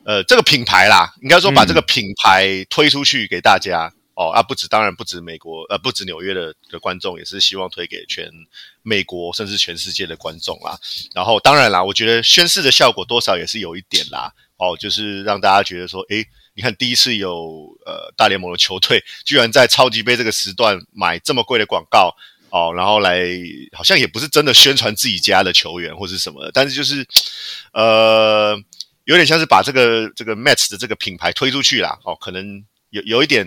[0.04, 3.94] 呃这个品牌啦，应该说把这个品牌推出去给大家。
[3.94, 8.32] 嗯哦，啊，不止，当然不止美国，呃，不止纽约的的观众，也是希望推给全
[8.82, 10.80] 美国甚至全世界的观众啦。
[11.14, 14.32] 然后，当然啦，我觉得宣誓的效果多少也是有一点啦。
[14.56, 22.16] 哦，就是让大家觉得说，诶，你看第一次有呃大联盟的球队居然在超级杯这个时段买这么贵的广告，
[22.56, 23.22] 哦，然后来
[23.74, 27.06] 好像也不是真的宣传自己家的球员或是什么，但是就是
[27.74, 28.58] 呃
[29.04, 31.98] 有点像是把这个这个 Mets 的这个品牌推出去啦。
[32.06, 33.46] 哦，可能有有一点。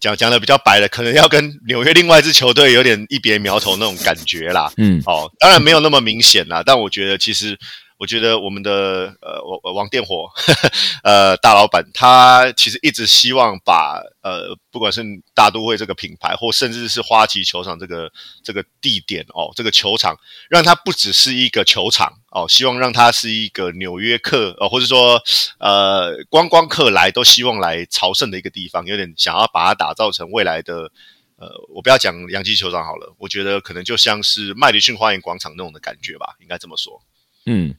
[0.00, 4.70] 讲讲的比较白了，可能要跟纽约另外一支球队有点一别苗头那种感觉啦。
[4.76, 7.58] 嗯，哦，当然没有那么明显啦，但我觉得其实。
[8.04, 10.70] 我觉得我们的呃，王王电火呵呵
[11.02, 15.02] 呃大老板，他其实一直希望把呃，不管是
[15.34, 18.12] 大都会这个品牌，或甚至是花旗球场这个
[18.42, 20.14] 这个地点哦，这个球场，
[20.50, 25.18] 让它不只是一个球场哦，希望让它是一个纽约客呃，或者说
[25.58, 30.90] 呃观光客来都希望来朝圣的一个地方，有点想要把它打造成未来的
[31.38, 37.00] 呃，我不要讲洋基球场好了，我觉得可能就像是麦迪逊花园广场那种的感觉吧，应该这么说，
[37.46, 37.74] 嗯。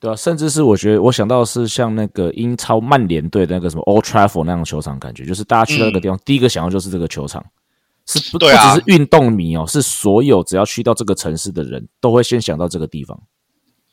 [0.00, 7.44] 对啊，甚至是我觉得，我想到的是像那个英超曼联队的那个什么 Old Trafford 那样的球场，感觉就是大家去到那个地方，嗯、第一个想到就是这个球场，
[8.06, 13.20] 是不不只是运动迷哦，是所有只要去到这个城市的人都会先想到这个地方。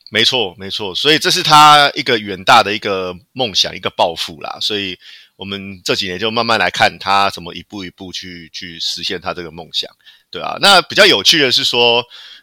[0.10, 4.58] 没错，没错，所以这是他一个远大的一个梦想，一个抱负啦。
[4.62, 4.98] 所以
[5.36, 9.92] 我们这几年就慢慢来看他怎么一步一步去去实现他这个梦想，
[10.32, 12.02] 对啊，那比较有趣的是说，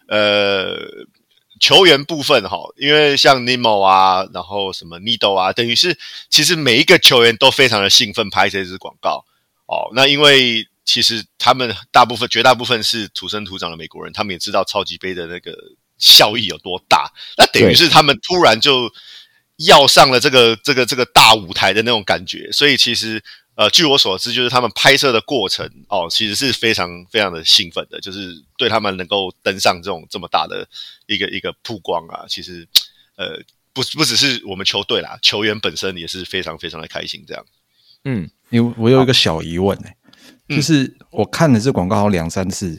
[0.09, 0.77] 呃。
[1.65, 5.99] 球员部分哈，因为像 Nemo 啊，然后什么 Nido 啊，等于是
[6.29, 9.25] 其实每一个球员都非常的兴奋拍这支广告
[9.65, 9.89] 哦。
[9.95, 15.57] 那因为其实他们大部分、绝大部分是土生土长的美国人，他们也知道超级杯的那个
[15.97, 17.11] 效益有多大。
[17.39, 18.93] 那等于是他们突然就
[19.57, 23.25] 要上了这个、这个、这个大舞台的那种感觉，所以其实。
[23.57, 30.69] 呃，据我所知，就是他们拍摄的过程哦，其实是非常非常的兴奋的，就是对他们能够登上这种这么大的
[31.07, 32.67] 一个一个曝光啊，其实
[33.17, 33.39] 呃
[33.73, 37.45] 不不只是我们球队啦，球员本身也是非常非常的开心这样。
[38.05, 39.97] 嗯，因为我有一个小疑问哎、
[40.49, 42.79] 欸，就是我看了这广告好两三次，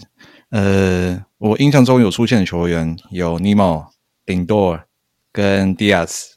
[0.49, 3.87] 呃，我印象中有出现的球员有 Nemo、
[4.25, 4.83] Lindor
[5.31, 6.33] 跟 Diaz，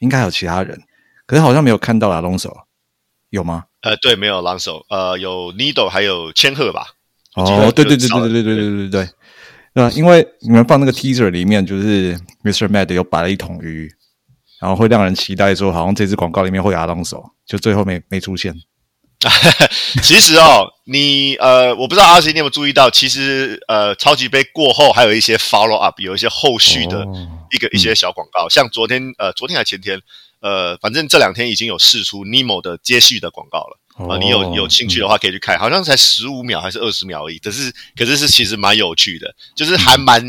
[0.00, 0.82] 应该还有其他人，
[1.26, 2.64] 可是好像没有看到 Alonso，
[3.30, 3.64] 有吗？
[3.82, 6.86] 呃，对，没有狼手，呃，有 needle，还有千鹤吧？
[7.34, 9.08] 哦，对对对对对对对对对对，
[9.74, 12.66] 对，因为你们放那个 teaser 里面，就是 Mr.
[12.66, 13.88] Mad 有摆了一桶鱼，
[14.60, 18.54] 然后会让人期待说，好像这支广告里面会有狼手，就最后没没出现。
[20.02, 27.06] 其实哦，你呃，我不知道阿 C 你有没有注意到，其实呃，超级杯过后还有一些 follow up，有一些后续的
[27.52, 30.00] 一个、哦、一些小广告，嗯、像昨天呃，昨天还前天。
[30.40, 34.16] 呃，反正这两天已经有试出 Nemo 的接续的广告了啊！
[34.18, 37.38] 你有有兴趣的话，可以去看，嗯、好像才十五秒还是二十秒而已。
[37.38, 40.22] 可是，可是是其实蛮有趣的，就是还蛮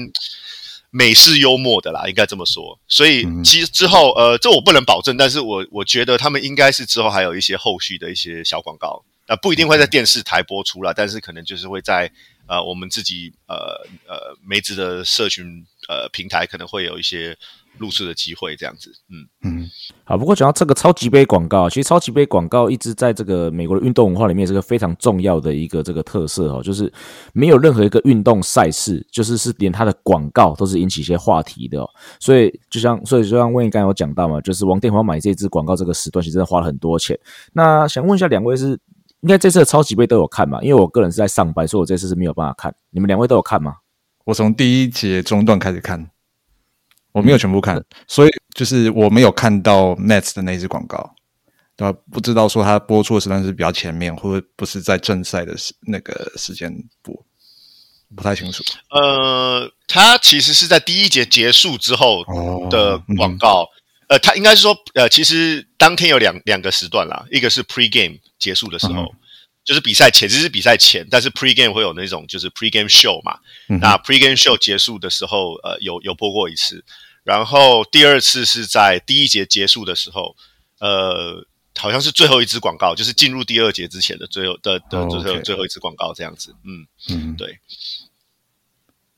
[0.89, 2.79] 美式幽默的啦，应该这么说。
[2.87, 12.11] 所以，其实之后，呃，这我不能保证，但是我我觉得他们应该是之后还有一些后续的一些小广告，那、呃、不一定会在电视台播出了，但是可能就是会在
[12.47, 17.37] 呃我们自己呃呃梅子的社群呃平台可能会有一些。
[17.79, 19.69] 录制的机会这样子，嗯嗯，
[20.03, 20.17] 好。
[20.17, 26.91] 不过讲到这个超级杯广告，其实超级杯广告一直在这个美国的运动文化里面是个非常重要的一个这个特色哦，就是
[27.33, 31.89] 没有任何一个运动赛事，就是是连它的广告都是引起一些话题的哦。
[32.19, 37.17] 所以就像所以就像温毅刚有讲到嘛，就是王电华买这支广告这个时段其实真的花了很多钱。
[37.53, 38.79] 那想问一下两位是
[39.21, 40.61] 应该这次的超级杯都有看嘛？
[40.61, 42.73] 因为我个人是在上班，所以我这次是没有办法看。
[42.91, 43.75] 你们两位都有看吗？
[44.25, 46.09] 我从第一节中段开始看，
[47.11, 51.15] 我没有全部看，嗯、所以就是我没有看到 Mets 的那支广告，
[51.75, 51.97] 对吧？
[52.11, 57.25] 不知道说它播出的时段是比较前面，或者不是在正赛的时那个时间播，
[58.15, 58.63] 不太清楚。
[58.89, 62.23] 呃，它其实是在第一节结束之后
[62.69, 63.63] 的广告。
[63.63, 63.75] 哦嗯
[64.09, 69.11] 呃，他应该是说，呃，其实当天有两两个时段啦，一个是 pre-game 结束的时候，嗯、
[69.69, 76.83] 就是比赛前，其实是比赛前，但是 pre-game 会有那种就是 pre-game show 嘛，嗯、那 pre-game show 结束的时候，呃，有有播过一次，
[77.23, 80.35] 然后第二次是在第一节结束的时候，
[80.79, 81.45] 呃，
[81.77, 87.59] 好像是最后一支广告，就是进入第二节之前的最后的的最后、最后一支广告这样子，嗯嗯，对。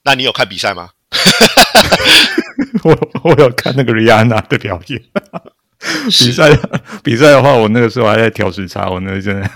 [0.03, 0.89] 那你有看比赛吗？
[2.83, 5.01] 我我有看那个 Rihanna 的表演，
[6.11, 6.53] 比赛
[7.01, 9.49] 比赛的话，我那个时候还在调时差，我那个真的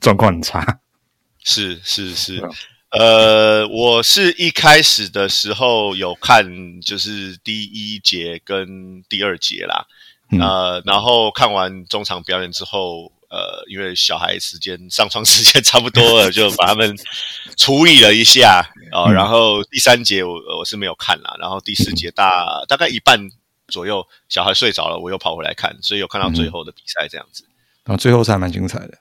[0.00, 0.80] 状况很差。
[1.44, 2.42] 是是是，
[2.90, 9.86] 呃，我是一开始的时候有看，就是第一节跟第二节啦，
[10.30, 13.12] 嗯、呃，然后看完中场表演之后。
[13.28, 16.96] 呃，因为小孩时间上床时间差不多了， 就把他们
[17.56, 18.60] 处理了一下
[18.92, 19.12] 啊、呃。
[19.12, 23.28] 然后第三节我我是没有看啦，然后第四节大大概一半
[23.66, 27.44] 左右，小孩睡着了，我又跑回来看，所以有看到最后的比赛这样子。
[27.84, 28.96] 然后、嗯、最后是还蛮精彩的。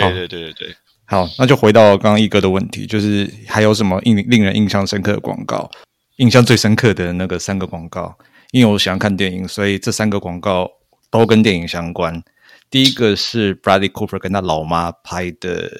[0.00, 0.76] 对对对对对。
[1.06, 5.70] 好，那就回到刚刚一哥的问题，就是还有什么印令人印象深刻的广告？
[6.16, 8.16] 印象最深刻的那个三个广告，
[8.52, 10.70] 因为我喜欢看电影，所以这三个广告
[11.10, 12.22] 都跟电影相关。
[12.70, 15.70] 第一个是 Bradley Cooper 跟他老妈拍的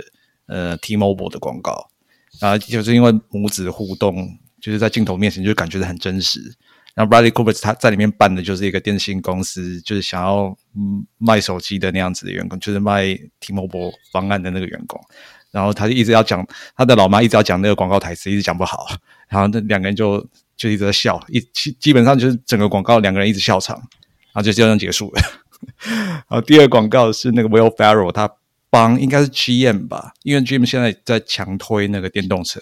[0.47, 1.89] 呃 T-Mobile 的广告，
[2.41, 4.29] 然后就是因为母子互动，
[4.61, 6.41] 就是在镜头面前就感觉很真实。
[6.95, 10.57] 然后 Bradley Cooper 他在里面扮的就是一个电信公司，就是想要
[11.19, 15.01] 卖手机的那样子的员工，就是卖 T-Mobile 方案的那个员工。
[15.51, 16.45] 然后他就一直要讲
[16.77, 18.87] 他的老妈一直要讲那个广告台词，一直讲不好，
[19.29, 20.19] 然后那两个人就
[20.57, 25.23] 就一直在笑，一基基本上就是整个广告两个人一直笑场，然后就这样结束了。
[25.87, 28.29] 然后第二广告是那个 Will Ferrell，他
[28.69, 32.61] 帮应该是 GM 吧，因为 GM 现在在强推那个电动车，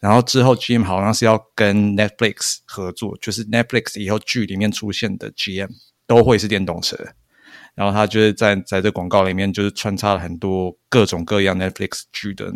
[0.00, 5.68] 然后之后 GM 好像是要跟 Netflix 合作，就是 Netflix 以后剧里面出现的 GM
[6.06, 6.96] 都会是电动车，
[7.74, 12.52] 然后他就是在在这广告里面就是穿插了很多各种各样 Netflix 剧的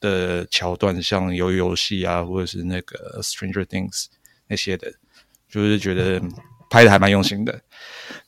[0.00, 4.06] 的桥段，像游游戏啊，或者是那个 Stranger Things
[4.48, 4.92] 那些的，
[5.48, 6.20] 就是觉得
[6.68, 7.62] 拍的还蛮用心的。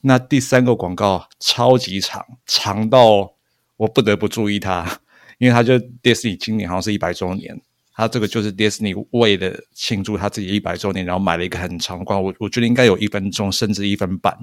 [0.02, 3.34] 那第三个广告超级长，长到
[3.76, 5.00] 我不得不注意它，
[5.38, 7.60] 因为它就 Disney 今年好像是一百周年，
[8.00, 14.34] 它这个就是 Disney 为了庆祝他自己一百周年，然后买了一个很长的广告，我我觉得应该有一分钟甚至一分半，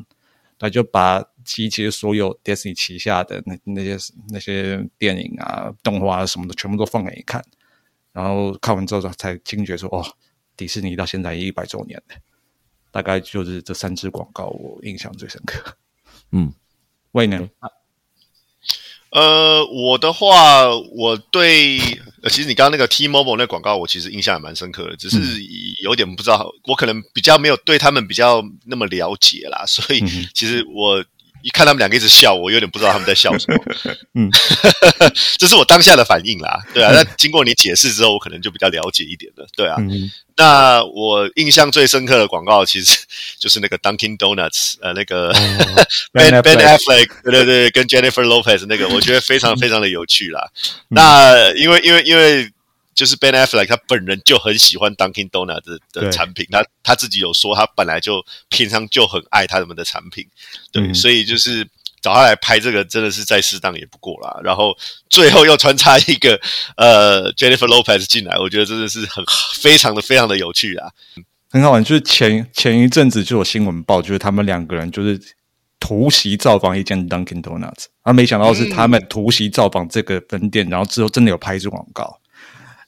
[0.59, 3.97] 那就把集结所有 Disney 旗下的那那些
[4.29, 7.43] 那些电影啊、动画啊什么的全部都放给你看，
[8.13, 10.05] 然后看完之后才惊觉说，哦，
[10.55, 12.15] 迪士尼到现在也一百周年了。
[12.91, 15.75] 大概就是这三支广告，我印象最深刻。
[16.31, 16.53] 嗯，
[17.13, 17.49] 魏呢？
[19.11, 21.79] 呃，我的话，我对，
[22.23, 25.17] 呃其实你刚刚那个 T-Mobile 那广告，我其实印象也蛮深刻的，只是
[25.81, 30.01] 有点不知道，我可能比较没有对他们比较那么了解啦，所以
[30.33, 31.03] 其实我。
[31.41, 33.63] 一看他们两个一直笑，我有点不知道他们在笑什么。
[34.15, 34.29] 嗯，
[35.37, 36.59] 这是我当下的反应啦。
[36.73, 39.47] 对啊，那经过你解释之后，我可能就比较了解一点了。
[39.55, 42.97] 对啊，嗯、那我印象最深刻的广告其实
[43.39, 50.49] 就是那个 Dunkin' Donuts，呃，那个、哦、Ben Ben Affleck，对对对，跟 Jennifer Lopez 那个，我觉得非常非常的有趣啦。
[50.63, 52.49] 嗯、那因为因为因为。
[52.97, 60.25] 就是 Ben Affleck 他本人就很喜欢 Dunkin' Donuts 的的产品，他他自己有说他本来就平常就很爱他们的产品，
[60.71, 61.63] 对，嗯、所以就是
[62.01, 64.41] 找他来拍这个真的是再适当也不过啦。
[64.43, 64.75] 然后
[65.11, 66.41] 最后又穿插一个
[66.75, 70.89] 呃 Jennifer Lopez 进来，我觉得真的是很非常的非常的有趣啊，
[71.51, 71.83] 很好玩。
[71.83, 75.21] 就是前前一阵子就有新闻报，就是他们两个人就是
[75.79, 82.19] 突袭造访一间 Dunkin' Donuts，啊没想到是他们突袭造访这个分店，嗯、然后之后真的有拍一支广告。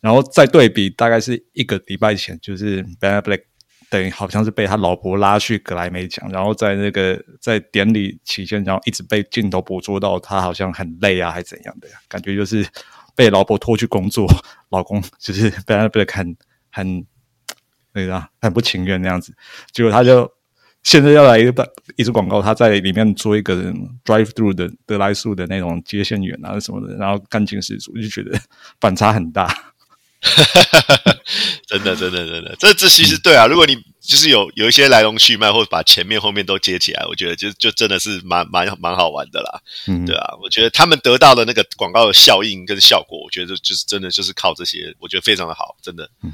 [0.02, 3.43] 然后再对比，大概是一个礼拜前，就是 Ben Affleck
[3.89, 12.66] 等于好像是被他老婆拉去格莱美奖，然后在那个在典礼期间，然后一直被镜头捕捉到他好像很累啊，还是怎样的，感觉就是
[13.16, 14.28] 被老婆拖去工作，
[14.70, 16.38] 老公就是 Ben Affleck 很
[16.72, 17.06] 很
[17.93, 19.34] 那个很不情愿那样子，
[19.72, 20.32] 结果他就
[20.84, 23.56] 现在要来一个一支广告，他在里面做一个
[24.06, 28.39] drive through 的得来速的那种接线员啊什么的，然后干劲十足，就觉得
[28.80, 29.52] 反差很大。
[30.22, 31.15] 哈哈哈哈
[31.67, 33.45] 真的，真的，真的，这这其实对啊。
[33.45, 39.61] 如果你就是有有一些来龙去脉，或者把前面后面都接起来，我觉得就就真的是蛮蛮蛮好玩的啦。
[39.88, 46.09] 嗯，对啊，我觉得他们得到的那个广告的效应跟效果，我觉得就是真的就是靠这些，我觉得非常的好，真的。
[46.24, 46.34] 嗯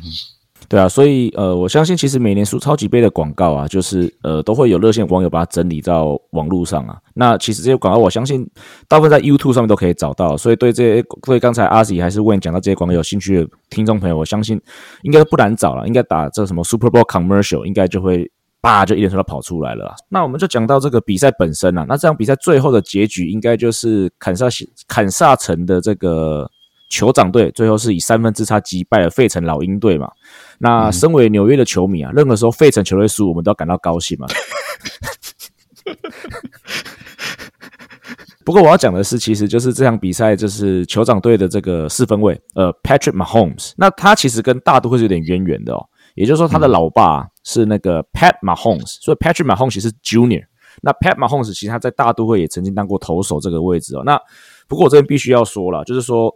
[0.68, 6.98] 对啊，所以呃，我相信其实每年输超级杯的广告啊，就是呃，都会有热线网友把它整理到网络上啊。
[7.14, 8.50] 那其实这些广告，我相信
[8.88, 10.36] 大部分在 YouTube 上面都可以找到。
[10.36, 14.60] 所以对这些，对刚才阿 Z 还是 Wayne 讲到这些广告有兴趣的听众朋友，我相信
[15.04, 15.86] 应该不难找了。
[15.86, 19.94] 应该打这什么 Super Bowl Commercial，应该就会叭就一连串都跑出来了。
[20.10, 24.48] 那我们就讲到这个比赛本身啊，那这场比赛最后的结局应该就是坎萨
[24.88, 26.50] 坎萨城的这个。
[26.92, 30.08] 酋长队最后是以三分之差击败了费城老鹰队嘛？
[30.58, 34.28] 那身为纽约的球迷啊，任何时候费城球队输，我们都要感到高兴嘛。
[38.46, 43.74] 不过我要讲的是，其实就是这场比赛就是酋长队的这个四分卫，呃，Patrick Mahomes。
[43.76, 45.84] 那他其实跟大都会是有点渊源的哦，
[46.14, 50.44] 也就是说他的老爸是那个 Pat Mahomes，所以 Patrick Mahomes 其实是 Junior。
[50.82, 54.04] 那 Pat Mahomes 其实他在大都会也曾经当过投手这个位置哦。
[54.06, 54.20] 那
[54.68, 56.32] 不过我这边必须要说了，就是说。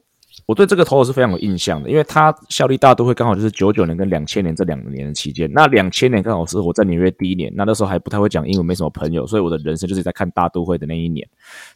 [0.45, 5.49] 我对这个投手是非常有印象的，因为他效力大都会刚好就是九九年跟两千年这两年的期间。
[5.53, 11.27] 那两千年刚好是我在纽约第一年，那那时候还不太会讲英文，没什么朋友，所以我的人生就是在看大都会的那一年。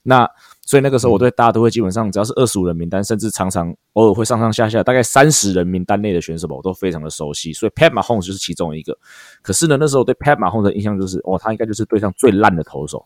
[0.01, 0.27] 那
[0.61, 7.51] 所以那个时候我对大都会基本上只要是二十五人名单，甚至常常偶尔会上上下下大概三十人名单内的选手吧，我都非常的熟悉。
[7.53, 8.97] 所以 Pat Mahomes 就是其中一个。
[9.41, 13.05] 可是呢，那时候对 Pat Mahomes 的印象就是，哦，他应该就是队上最烂的投手。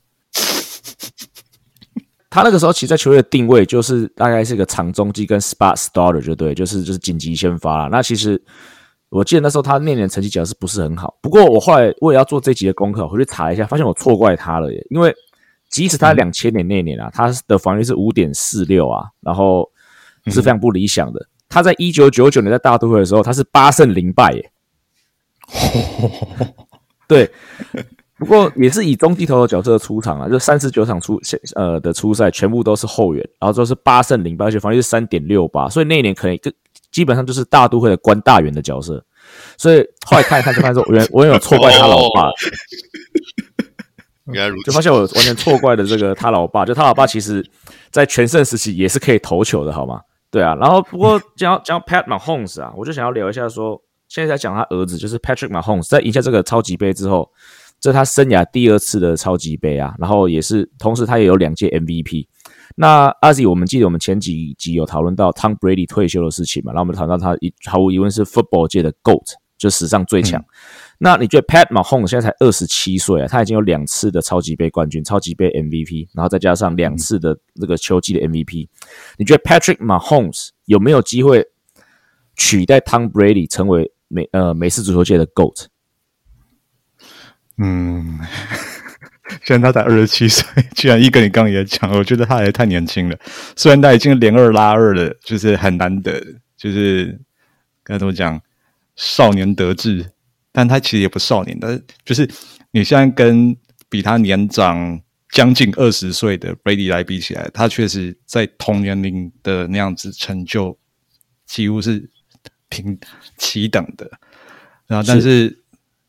[2.38, 7.90] 他那个时候其实在球队的定位就是大概是一个长中继跟 spot starter 就对，就是就是紧急先发啦。
[7.92, 8.40] 那其实
[9.10, 11.18] 我记得那时候他那年成绩讲的是不是很好？
[11.20, 14.86] 不过我后来我也要做这集的功课，回去查一下，发现我错怪他了耶。
[14.92, 15.12] 因为
[15.68, 19.68] 即使他两千年那年啊，他的防御是五点四六啊，然后
[20.28, 21.28] 是非常不理想的。
[21.50, 24.52] 他在一九九九年在大都会的时候，他是八胜零败耶。
[27.10, 27.32] 对。
[28.20, 31.22] 不过也是以中继投的角色出场啊，就三十九场出
[31.56, 36.42] 呃的出赛，全部都是后援，然后都是八胜零败，而且防御是三点六八，所以那一年可以
[36.92, 39.06] 基本上就是大都会的关大员的角色。
[39.56, 42.32] 所以后来看一看，就发现说，我原我有错怪他老爸，
[44.34, 47.48] 原来如此，就发现我完全错怪了这个他老爸，就他老爸其实
[47.92, 50.02] 在全盛时期也是可以投球的，好吗？
[50.32, 57.30] 对啊，然后不过 讲讲 Pat Mahomes 啊，我就想要聊一下说，现在在讲他儿子就是 Patrick Mahomes，在赢下这个超级杯之后。
[57.80, 62.28] 这是他生涯第二次的超级杯啊，然后也是同时他也有两届 MVP。
[62.76, 66.72] 那阿 Z，我们记得我们前几集有讨论到 Tom Brady 退休的事情嘛？
[66.74, 70.40] 然后我们谈到他一毫无疑问是 Football 界的 GOAT，就史上最强。
[70.42, 70.46] 嗯、
[71.00, 78.70] 那你觉得 Pat Mahomes 现在才二十七岁啊，他已经有两次的超级杯冠军、超级杯 MVP，然后再加上两次的这个秋季的 MVP，、嗯、
[79.18, 81.48] 你觉得 Patrick Mahomes 有没有机会
[82.36, 85.66] 取代 Tom Brady 成为美呃美式足球界的 GOAT？
[87.60, 88.20] 嗯，
[89.44, 90.46] 现在他才二十七岁，
[90.76, 93.18] 居然一跟你刚刚也讲，我觉得他还太年轻了。
[93.56, 96.22] 虽然他已经连二拉二了，就是很难得，
[96.56, 97.20] 就是
[97.84, 98.40] 该怎么讲，
[98.96, 100.06] 少年得志，
[100.52, 101.58] 但他其实也不少年。
[101.60, 102.30] 但是就是
[102.72, 103.58] 你现在跟
[103.90, 105.02] 比他年长
[105.32, 110.78] 将近二十岁的 Brady 来比起来，他确实在同年龄的那样子成就，
[111.48, 112.08] 几乎是
[112.70, 113.00] 平
[113.38, 114.12] 齐等的。
[114.86, 115.64] 然后，但是。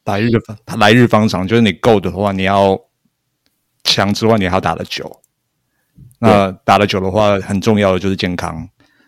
[0.08, 2.78] 来日方，他来日方长，就是你够的话，你要
[3.84, 5.20] 强之外，你还要打得久。
[6.18, 8.54] 那打得久的话，很重要的就是健康。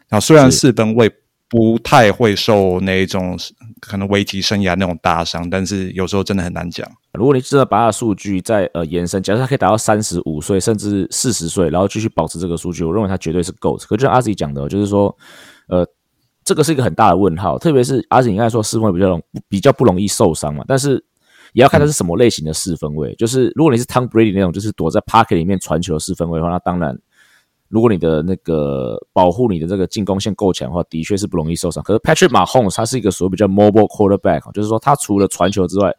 [0.09, 1.11] 然后虽然四分卫
[1.49, 3.37] 不太会受那一种
[3.81, 6.87] 可能危及生涯那种大伤，但是有时候真的很难讲。
[7.15, 13.87] 如果你真的把他的数据再呃延伸，假设他可以达到三十五岁甚至四十岁，然后继续保持这个数据，我认为他绝对是 GOAT。
[13.87, 15.17] 可就像阿 Z 讲的，就是说
[15.60, 15.60] 呃。
[16.51, 20.95] 这个是一个很大的问号，特别是阿锦刚才说四分位比较容比较不容易受伤嘛，但是
[21.53, 23.15] 也要看他是什么类型的四分位。
[23.15, 26.99] 就是如果你是 Tom Brady 那种，就是躲在 pocket 里面传球四分位的话，那当然，
[27.69, 31.85] 如果你的那个保护你的这个进攻线够强的话，的确是不容易受伤。
[31.85, 35.95] 可是 Patrick Mahomes 他是一个所谓比较 mobile quarterback，就是说他除了传球之外，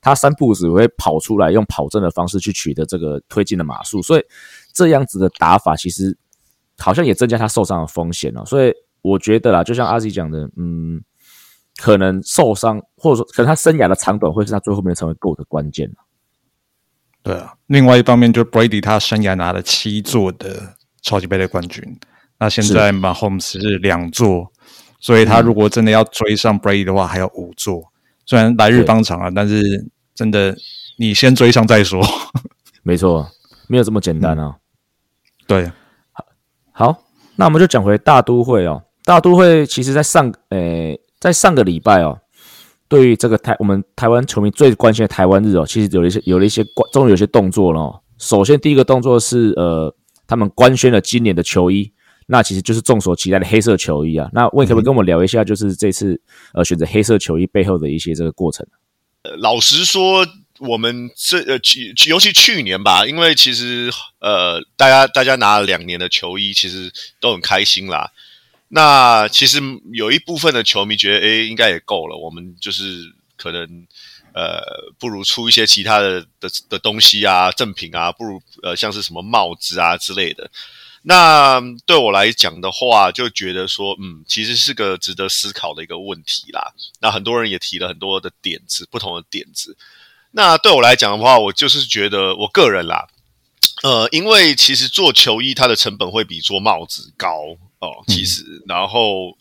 [0.00, 4.22] 他三步子会跑出来，用跑阵的方式去取得这个推进的码数，所以
[4.72, 6.16] 这样子的打法其实
[6.78, 8.72] 好像也增加他受伤的风险哦，所以。
[9.02, 11.02] 我觉得啦，就像阿 Z 讲的，嗯，
[11.76, 15.90] 可能受伤，或者说可能他生涯的长短会是他最后面成为 GOAT 的关键。
[17.22, 21.98] 对啊，另外一方面，就 Brady 他生涯拿了七座的超级杯的冠军，
[22.38, 24.52] 那现在 Mahomes 是两座，
[25.00, 27.92] 所以他如果真的要追上 Brady 的话，还有五座。
[28.24, 30.56] 虽然来日方长啊，但是真的
[30.98, 32.00] 你先追上再说。
[32.82, 33.28] 没错，
[33.68, 34.56] 没有这么简单啊。
[34.56, 34.60] 嗯、
[35.48, 35.72] 对，
[36.72, 38.84] 好，那我们就讲回大都会哦。
[39.06, 42.18] 大都会其实，在上诶、在上个礼拜哦，
[42.88, 48.00] 对于这个台我们台湾球迷最关心的台湾日哦，其实有了一些有了一些终于有些动作了哦。
[48.18, 49.94] 首先，第一个动作是呃，
[50.26, 51.92] 他们官宣了今年的球衣，
[52.26, 54.28] 那其实就是众所期待的黑色球衣啊。
[54.32, 56.20] 那魏可不可以跟我们聊一下，就是这次
[56.52, 58.66] 呃选择黑色球衣背后的一些这个过程？
[59.22, 60.26] 呃，老实说，
[60.58, 61.60] 我们这呃，
[62.08, 63.88] 尤其去年吧，因为其实
[64.18, 66.90] 呃，大家大家拿了两年的球衣，其实
[67.20, 68.10] 都很开心啦。
[68.68, 69.60] 那其实
[69.92, 73.86] 有一部分的球迷觉得，诶，应该也够了，我们就是可能。
[74.36, 74.60] 呃，
[74.98, 80.50] 不如出一些其他的的的东西啊，赠品啊，不如呃，像是什么帽子啊之类的。
[81.00, 86.74] 那对我来讲的话，就觉得说，嗯，其实是个值得思考的一个问题啦。
[87.00, 89.74] 那很多人也提了很多的点子，不同的点子。
[90.32, 93.06] 那对我来讲的话，我就是觉得，我个人啦，
[93.84, 99.36] 呃，因为其实做球衣它的成本会比做帽子高哦，其实，嗯、然后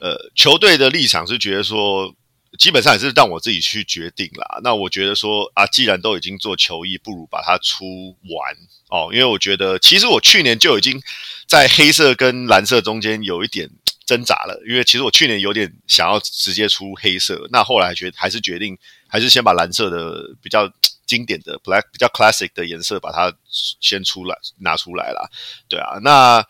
[0.00, 2.14] 呃，球队的立场是觉得说。
[2.56, 4.60] 基本上也是让我自己去决定啦。
[4.62, 7.84] 那我觉得说啊，既然都已经做球衣，不如把它出
[8.30, 8.56] 完
[8.90, 9.10] 哦。
[9.12, 11.02] 因为我觉得，其实我去年就已经
[11.48, 13.68] 在黑色跟蓝色中间有一点
[14.06, 14.62] 挣扎了。
[14.68, 20.72] 因为其实我去年有点想要直接出黑色，那后来决还是决定，还是先把蓝色的比较
[21.06, 23.34] 经典的 black 比较 classic 的颜色把它
[23.80, 25.28] 先出来拿出来啦。
[25.68, 26.46] 对啊，那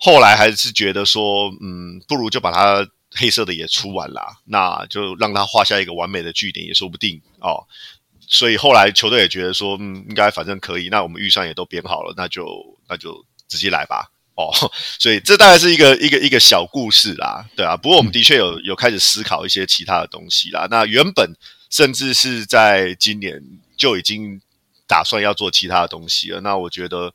[0.00, 2.88] 后来还是觉得说，嗯，不如就把它。
[3.12, 7.66] 黑色的也出完了，那就让他画下一个完美的句点也说不定哦。
[8.28, 12.46] 所以后来球队也觉得说，嗯，应该反正可以，那我们预算也都编好了，那就
[12.88, 14.12] 那就直接来吧。
[14.36, 14.54] 哦，
[15.00, 17.76] 所以这大概是一个一个一个小故事啦，对啊。
[17.76, 20.68] 不过我们的确有有开始思考一些其他的东西啦。
[20.70, 21.34] 那原本
[21.68, 23.42] 甚至是在今年
[23.76, 24.40] 就已经
[24.86, 26.40] 打算要做其他的东西了。
[26.42, 27.12] 那我觉得，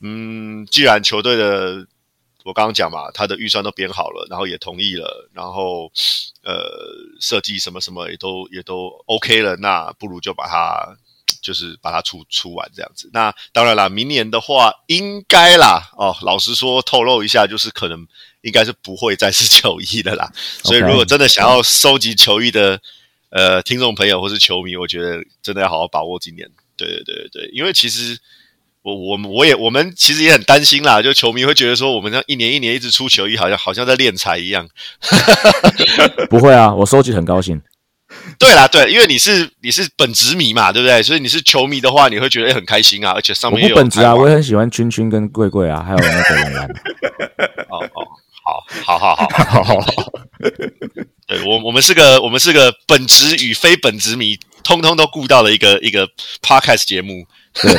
[0.00, 1.86] 嗯，既然球队的。
[2.44, 5.92] 我刚刚讲嘛，他的预算都编好了，然后也同意了，然后
[6.42, 6.54] 呃，
[7.20, 10.96] 设计什么什么也都也都 OK 了，那不如就把它
[11.42, 13.10] 就是把它出出完这样子。
[13.12, 18.06] 那当然啦，明年的话应该啦，哦，老实说透露一下，就是可能
[18.40, 20.32] 应该是不会再是球衣的啦。
[20.64, 22.80] 所以如果真的想要收集球衣的
[23.28, 26.50] 呃听众朋友或是球迷，我觉得真的要好好把握今年。
[26.76, 28.18] 对对对对对，因为其实。
[28.82, 34.66] 我我们我也我们其实也很担心啦，就球迷会觉得说，我们这样一年一年一直出球衣，好像好像在敛财一样。
[36.30, 37.60] 不会啊，我收集很高兴。
[38.40, 41.02] 对啦，对，因为你是你是本职迷嘛，对不对？
[41.02, 46.68] 所以你是球迷的话，你会觉得很开心啊，而且上面有我本职啊，我也很喜欢君君跟贵贵啊，还有那个蓝蓝。
[47.68, 48.06] 哦哦，
[48.42, 50.12] 好，好好好好好好。
[51.28, 56.08] 对我我们是个我们是个本职与非本职迷，通通都顾到了一个一个
[56.42, 57.26] podcast 节目。
[57.52, 57.72] 对。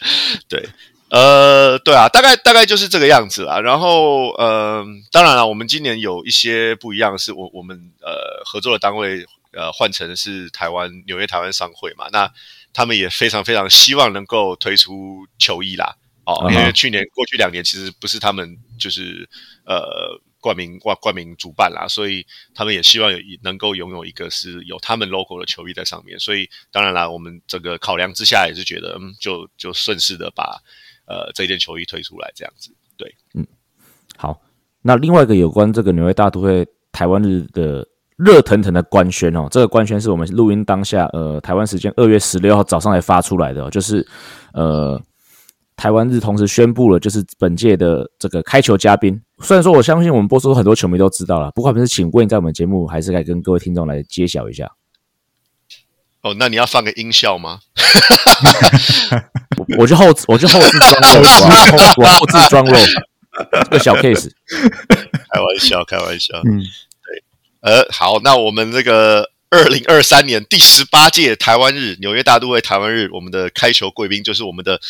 [0.48, 0.68] 对，
[1.10, 3.60] 呃，对啊，大概大概就是这个样子啦。
[3.60, 12.30] 然后，呃，当然了，我们今年有一些不一样的是，我我们呃合作的单位呃换成是台湾纽约台湾商会嘛，那
[12.72, 15.96] 他们也非常非常希望能够推出球衣啦。
[16.24, 19.28] 哦，因为去年过去两年其实不是他们就是
[19.64, 20.20] 呃。
[20.40, 22.24] 冠名冠冠名主办啦，所以
[22.54, 26.18] 他们也希望有能够拥有一个是有他们 logo 的球衣在上面。
[26.18, 30.60] 所以当然啦，我们这个考量之下也是觉得，嗯，就就顺势的把
[31.06, 32.74] 呃这件球衣推出来这样子。
[32.96, 33.46] 对，嗯，
[34.16, 34.40] 好。
[34.82, 37.86] 那另外一个有关这个纽约大都会台湾日的
[38.16, 44.06] 热腾腾的官宣哦，这个官宣是我们录音当下呃台湾时间二月十六号早上才发出来的哦，就是
[44.52, 45.02] 呃。
[45.78, 49.22] 台湾日同时宣布了，就是本届的这个开球嘉宾。
[49.40, 54.72] 虽然说我相信我们播出很多球迷都知道了，不过还是请问在我们节目还是来跟各位听众来揭晓一下。
[56.22, 57.60] 哦，那你要放个音效吗？
[59.78, 61.30] 我就后我就后置装肉，
[62.02, 62.76] 我后置装肉，
[63.70, 64.32] 这个小 case。
[65.32, 66.36] 开玩笑，开玩笑。
[66.44, 67.22] 嗯，对。
[67.60, 74.80] 呃，好，那我们这个二零二三年第十八届台湾日纽约大都会台湾日，我们的开球贵宾就是我们的。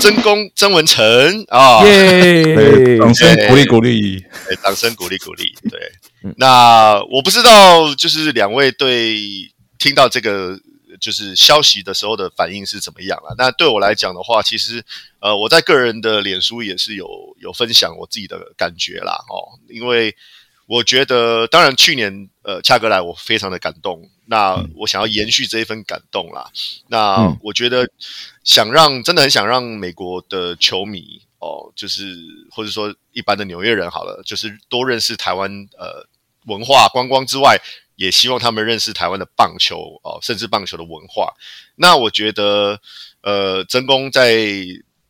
[0.00, 2.96] 曾公曾文成啊，耶！
[2.98, 5.54] 掌声鼓励鼓励，对，掌声鼓励鼓励。
[5.68, 5.92] 对，
[6.38, 9.18] 那我不知道，就是两位对
[9.78, 10.58] 听到这个
[10.98, 13.34] 就是消息的时候的反应是怎么样了？
[13.36, 14.82] 那对我来讲的话，其实
[15.20, 17.06] 呃，我在个人的脸书也是有
[17.38, 20.16] 有分享我自己的感觉啦，哦，因为。
[20.66, 24.08] 我觉得，当然，去年呃，恰哥来，我非常的感动。
[24.26, 26.48] 那我想要延续这一份感动啦。
[26.86, 27.90] 那我觉得，
[28.50, 32.16] 想让真的很想让美国的球迷哦，就是
[32.50, 35.48] 或者说一般的纽约人好了，就是多认识台湾
[35.78, 36.04] 呃
[36.46, 37.56] 文化观光之外，
[37.94, 41.32] 也希望他们认识台湾的棒球哦，甚至棒球的文化。
[41.76, 42.80] 那我觉得，
[43.22, 44.34] 呃，曾公在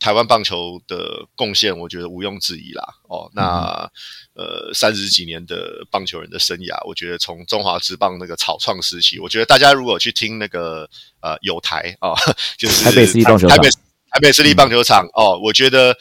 [0.01, 2.83] 台湾棒球的贡献，我觉得毋庸置疑啦。
[3.07, 3.89] 哦，那。
[4.33, 10.89] 呃，三十几年的棒球人的生涯，我觉得从中华职棒那个草创时期，我觉得大家如果去听那个
[11.19, 12.15] 呃有台啊，
[12.57, 15.95] 就是台北市立棒球场，台北台北市立棒球场、嗯、哦，我觉得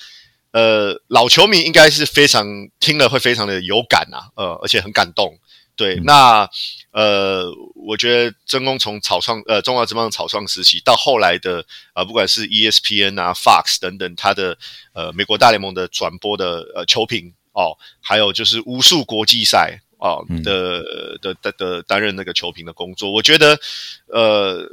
[0.53, 2.47] 呃老球迷应该是非常
[2.79, 5.37] 听了会非常的有感啊，呃，而且很感动。
[5.75, 6.49] 对，嗯、那
[6.93, 11.61] 呃，我觉得曾公从草创呃中华职棒草创时期到后来的
[11.93, 14.59] 啊、呃，不管是 ESPN 啊、Fox 等等，他的
[14.93, 20.82] 呃美国大联盟的转播的呃球评哦，还有就是无数国际赛哦的
[21.22, 23.59] 的的的担任那个球评的工作，我觉得
[24.07, 24.68] 呃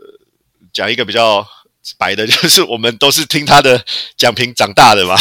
[0.73, 1.47] 讲一个比较
[1.99, 3.85] 白的， 就是我们都是听他的
[4.17, 5.15] 讲评长大的嘛，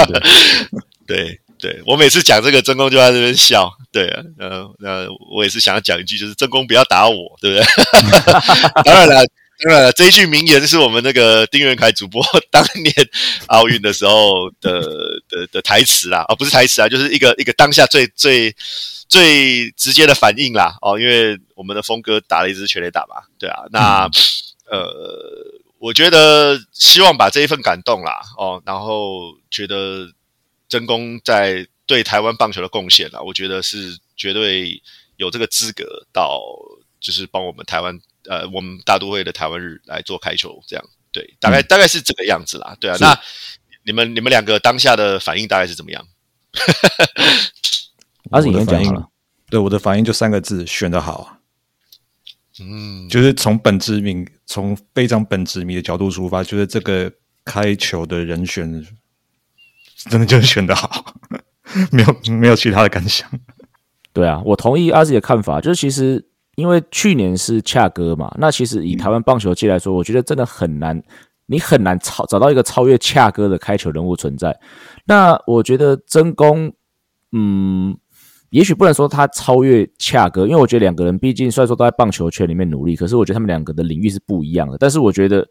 [1.06, 1.40] 对。
[1.58, 3.70] 对，我每次讲这个，曾公就在这边笑。
[3.90, 7.64] 对啊，呃，那我也是想要讲一句，就是曾公不要打我，对不对？
[8.84, 9.24] 当然了，
[9.64, 12.94] 当然了，这一句名言是我们那个丁元凯主播当年
[13.46, 14.80] 奥运的时候的
[15.28, 18.54] 的的台词啦，哦，不是台词啊，就是一个一个当下最最
[19.08, 20.76] 最直接的反应啦。
[20.80, 24.08] 哦，因为我们的峰哥打了一支全垒打嘛，对啊，那、
[24.70, 24.88] 呃，
[25.80, 30.06] 我觉得希望把这一份感动啦，哦，然后觉得。
[30.68, 34.82] 曾公在对台湾棒球的贡献啊，我觉得是绝对
[35.16, 36.42] 有这个资格到，
[37.00, 37.98] 就是帮我们台湾
[38.28, 42.96] 呃，我们大都会的台湾日来做开球，这样对，大概、嗯、大概是这个样子啦，对啊。
[43.00, 43.18] 那
[43.84, 46.06] 你们你们两个当下的反应大概是怎么样？
[48.30, 49.08] 阿子已经讲应了，
[49.48, 51.38] 对我的反应就三个字：选的好啊。
[52.60, 57.10] 嗯，就是从本职迷，从非常本职迷的角度出发，就是这个
[57.44, 58.86] 开球的人选。
[60.08, 61.04] 真的就是选的好，
[61.90, 63.28] 没有没有其他的感想。
[64.12, 66.24] 对啊，我同意阿志的看法，就是其实
[66.56, 71.02] 因为去年是恰哥嘛，那其实以台湾棒球界来说，我觉得真的很难，
[71.46, 74.58] 你很难超找到一个超越恰哥的开球人物存在。
[75.06, 76.72] 那我觉得真功，
[77.32, 77.96] 嗯，
[78.50, 84.78] 也许不能说他超越恰哥，因为我觉得两个人毕竟虽然说都在棒球圈里面努力，可是我觉得他们两个的领域是不一样的。
[84.78, 85.46] 但是我觉得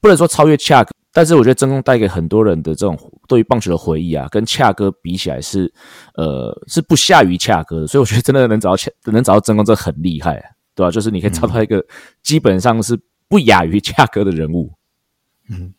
[0.00, 0.90] 不能说超越恰哥。
[1.16, 2.94] 但是我觉得真空带给很多人的这种
[3.26, 5.72] 对于棒球的回忆啊，跟恰哥比起来是，
[6.12, 7.86] 呃，是不下于恰哥的。
[7.86, 10.34] 所以我觉得真的能找到恰，能找到真空，这很厉害，
[10.74, 10.90] 对吧？
[10.90, 11.82] 就是你可以找到一个
[12.22, 14.74] 基本上是不亚于恰哥的人物。
[15.48, 15.72] 嗯，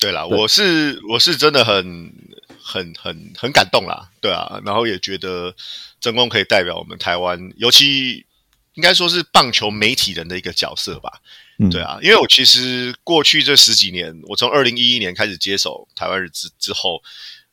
[0.00, 2.12] 对啦，对我是我是真的很
[2.60, 5.54] 很很很感动啦，对啊，然后也觉得
[6.00, 8.26] 真空可以代表我们台湾，尤其
[8.74, 11.20] 应该说是棒球媒体人的一个角色吧。
[11.58, 17.02] 嗯，对啊，因为我其实过去这十几年，我从二零一一年开始接手台湾日之之后，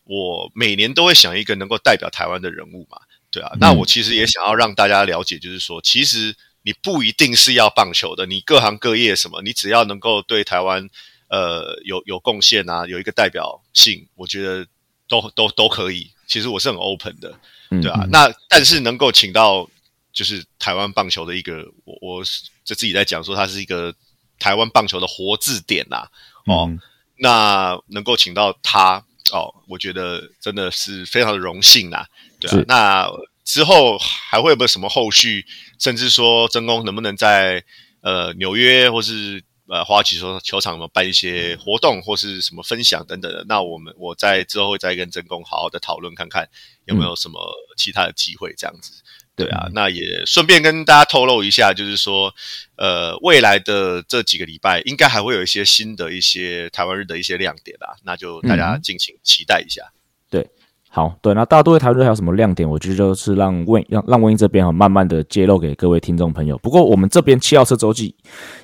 [0.04, 2.98] 我每年都会想一个能够代表台湾的人物嘛，
[3.32, 10.90] 对啊，那我其实也想要让大家了解，就是说，其实你不一定是要棒球的，你各行各业什么，你只要能够对台湾
[11.30, 14.68] 呃有有贡献啊，有一个代表性，我觉得
[15.08, 16.12] 都都都可以。
[16.28, 17.40] 其实我是很 open 的，
[17.70, 19.70] 对啊，那但是能够请到。
[20.14, 22.24] 就是台湾棒球的一个，我我
[22.64, 23.94] 就自己在讲说，它是一个
[24.40, 26.10] 台湾棒球的活字典呐、啊。
[26.46, 26.80] 哦，嗯、
[27.18, 32.06] 那能够请到他哦，我觉得真的是非常的荣幸呐。
[32.40, 33.10] 对啊，那
[33.44, 35.46] 之后还会有没有什么后续？
[35.80, 37.64] 甚至说，真公能不能在
[38.02, 43.44] 呃纽约或是呃花旗说球场办一些活动，或是什么分享等等的？
[43.48, 46.48] 那我们我在之后会再跟真公好好的讨论看看
[46.86, 47.40] 有没有什么
[47.78, 49.03] 其他的机会这样子。
[49.36, 52.32] 对啊，那也顺便跟大家透露一下，就是说，
[52.76, 59.82] 呃，未来的这几个礼拜，应该还会有一些新的一些台湾日的一些亮点啦，那就大家敬请期待一下。
[59.86, 59.98] 嗯、
[60.30, 60.50] 对，
[60.88, 62.70] 好，对，那大都会台湾日还有什么亮点？
[62.70, 66.56] 我觉得就是让温让让温英这边哈，慢慢的揭露给各位听众朋友。
[66.60, 68.16] 不过我们这边七号车周记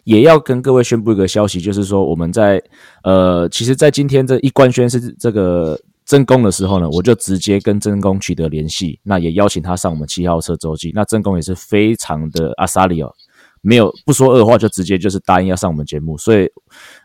[0.03, 2.61] 也要跟各位宣布一个消息，就是说我们在
[3.03, 5.81] 呃，其实，在今天这一官宣是这个。
[6.09, 10.91] 真弓的时候呢，我就直接跟真弓取得联系，那也邀请他上我们七号车周记。
[10.95, 13.13] 那真弓也是非常的阿萨里哦，
[13.61, 16.17] 没有不说二话，就直接就是答应要上我们节目。
[16.17, 16.49] 所以，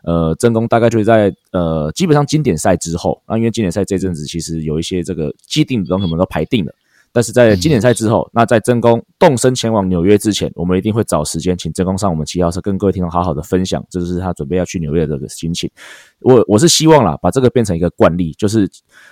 [0.05, 6.73] 呃，真弓大概就是在呃，基本上经典赛之后，那因为经典赛这阵子其实有一些这个既定的东西我们都排定了。
[7.15, 15.71] 但是在经典赛之后，那在真宫动身前往纽约之前，我们一定会找时间请真宫上我们七号车，跟各位听众好好的分享，这就是他准备要去纽约的这个心情。
[16.19, 18.69] 我我是希望啦，把这个变成一个惯例，就是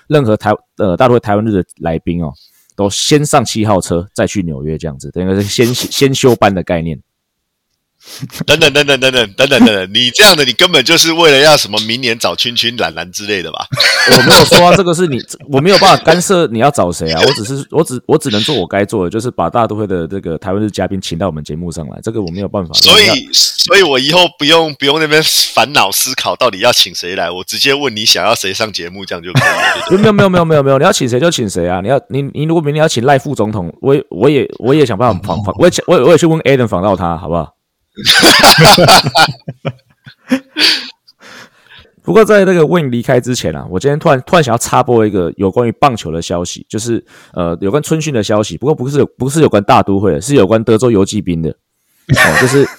[0.10, 2.34] 任何台呃大陆台湾日的来宾哦，
[2.76, 7.01] 都先上七号车再去纽约这样子，等于是先先修班的概念。
[8.45, 13.66] 等等等等等等等等等，你这样的，你根本就是为了要什么明年找圈圈懒懒之类的吧？
[14.12, 17.22] 我没有说啊，这个是你，我没有办法干涉你要找谁啊。
[17.26, 21.99] 我只是，我只，我只能做我该做的，就是把大都会的这个台湾的嘉宾请到我们节目上来。
[22.04, 22.74] 这个我没有办法。
[22.74, 25.22] 所以，所以我以后不用不用那边
[25.54, 29.97] 烦恼思考到底要请谁来，我直接问你想要谁上节目，这样就可以了。
[29.97, 31.80] 没有没有没有没有没有，你要请谁就请谁啊！
[31.82, 37.53] 你要你你如果明年要请赖副总统，我也我也我也想办法访访，我也我也我也去问 Adam 访到他，好不好？
[42.04, 48.58] 不过在那个 Win 离开之前啊，我今天突然突然想要插播一个有关于棒球的消息，就是呃有关春训的消息。
[48.58, 51.50] 不过不是不是有关大都会的，是有关德州游骑兵的。
[51.50, 51.56] 哦，
[52.41, 52.68] 就是，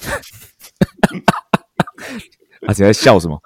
[2.67, 3.43] 啊，你在笑什么？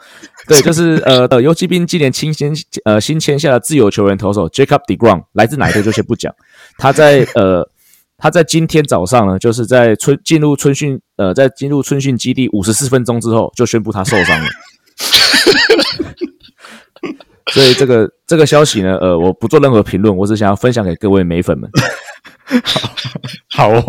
[0.48, 2.52] 对，就是呃呃游骑兵今年新签
[2.84, 6.34] 呃新签下的自由球员投手 Jacob deGrom 来自哪一队就先不讲。
[6.76, 7.70] 他在呃
[8.18, 14.50] 他在今天早上呢，就是在春进入春训呃在进入春训基地五十四分钟之后，就宣布他受伤了。
[17.52, 21.70] 所以这个这个消息呢，呃，我不做任何评论，我只想要分享给各位美粉们。
[22.64, 22.92] 好，
[23.48, 23.84] 好哦。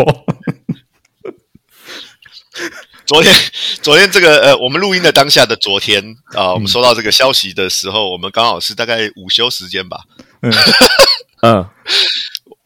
[3.06, 3.34] 昨天，
[3.82, 10.02] 昨天这个呃，我们录音的当下的昨天啊、呃，我们收到这个消息的时候，嗯、我们刚好是大概午休时间吧。
[10.42, 10.54] 嗯。
[11.42, 11.68] 嗯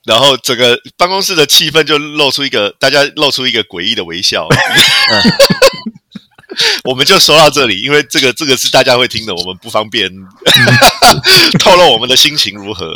[0.06, 4.48] 然后整个办公室的气氛就露出一个，大家露出一个诡异的微笑。
[4.50, 5.22] 嗯
[6.84, 10.08] 我们就说到这里，因为这个这个是大家会听的，我们不方便
[11.58, 12.96] 透露我们的心情如何。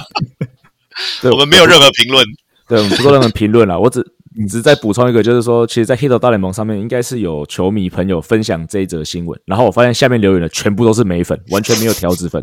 [1.30, 2.24] 我们没有任何评论，
[2.66, 3.78] 对，我们不做任何评论了。
[3.78, 4.02] 我只
[4.38, 12.42] 你只是再补充一个，就是说，其实，在 Hito 大联盟上面，应该是有球迷朋友分享这一则新闻，然后我发现下面留言的全部都是美粉，完全没有条子粉。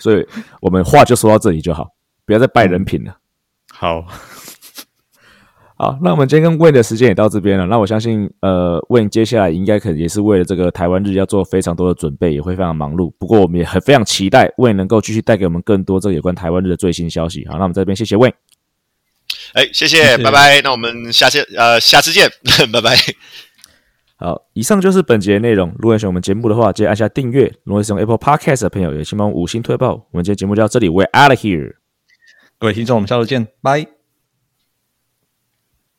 [0.00, 0.26] 所以
[0.60, 1.88] 我们话就说到这里就好，
[2.26, 3.16] 不要再拜人品了。
[3.72, 4.04] 好。
[5.80, 7.64] 好，那我们今天跟 Wayne 的时间也到这边了。
[7.66, 13.12] 那我相信，呃，Wayne 接下来应该可能也是为了这个台湾日要做非常多的准备，也会非常忙碌。
[13.16, 17.46] 不过我们也很非常期待 Wayne 能够继续带给我们更多这个有关台湾日的最新消息。
[17.46, 18.32] 好，那我们这边谢谢 Wayne。
[19.52, 20.60] 哎，谢谢，谢谢拜拜。
[20.62, 22.28] 那我们下次呃下次见，
[22.72, 22.96] 拜拜。
[24.20, 25.72] 好，以上就是本节的内容。
[25.78, 27.52] 如果喜欢我们节目的话，记得按下订阅。
[27.62, 29.92] 如果是用 Apple Podcast 的朋友，也请帮我五星推爆。
[30.10, 31.76] 我们今天节目就到这里，We're out of here。
[32.58, 33.97] 各位听众，我们下周见，拜。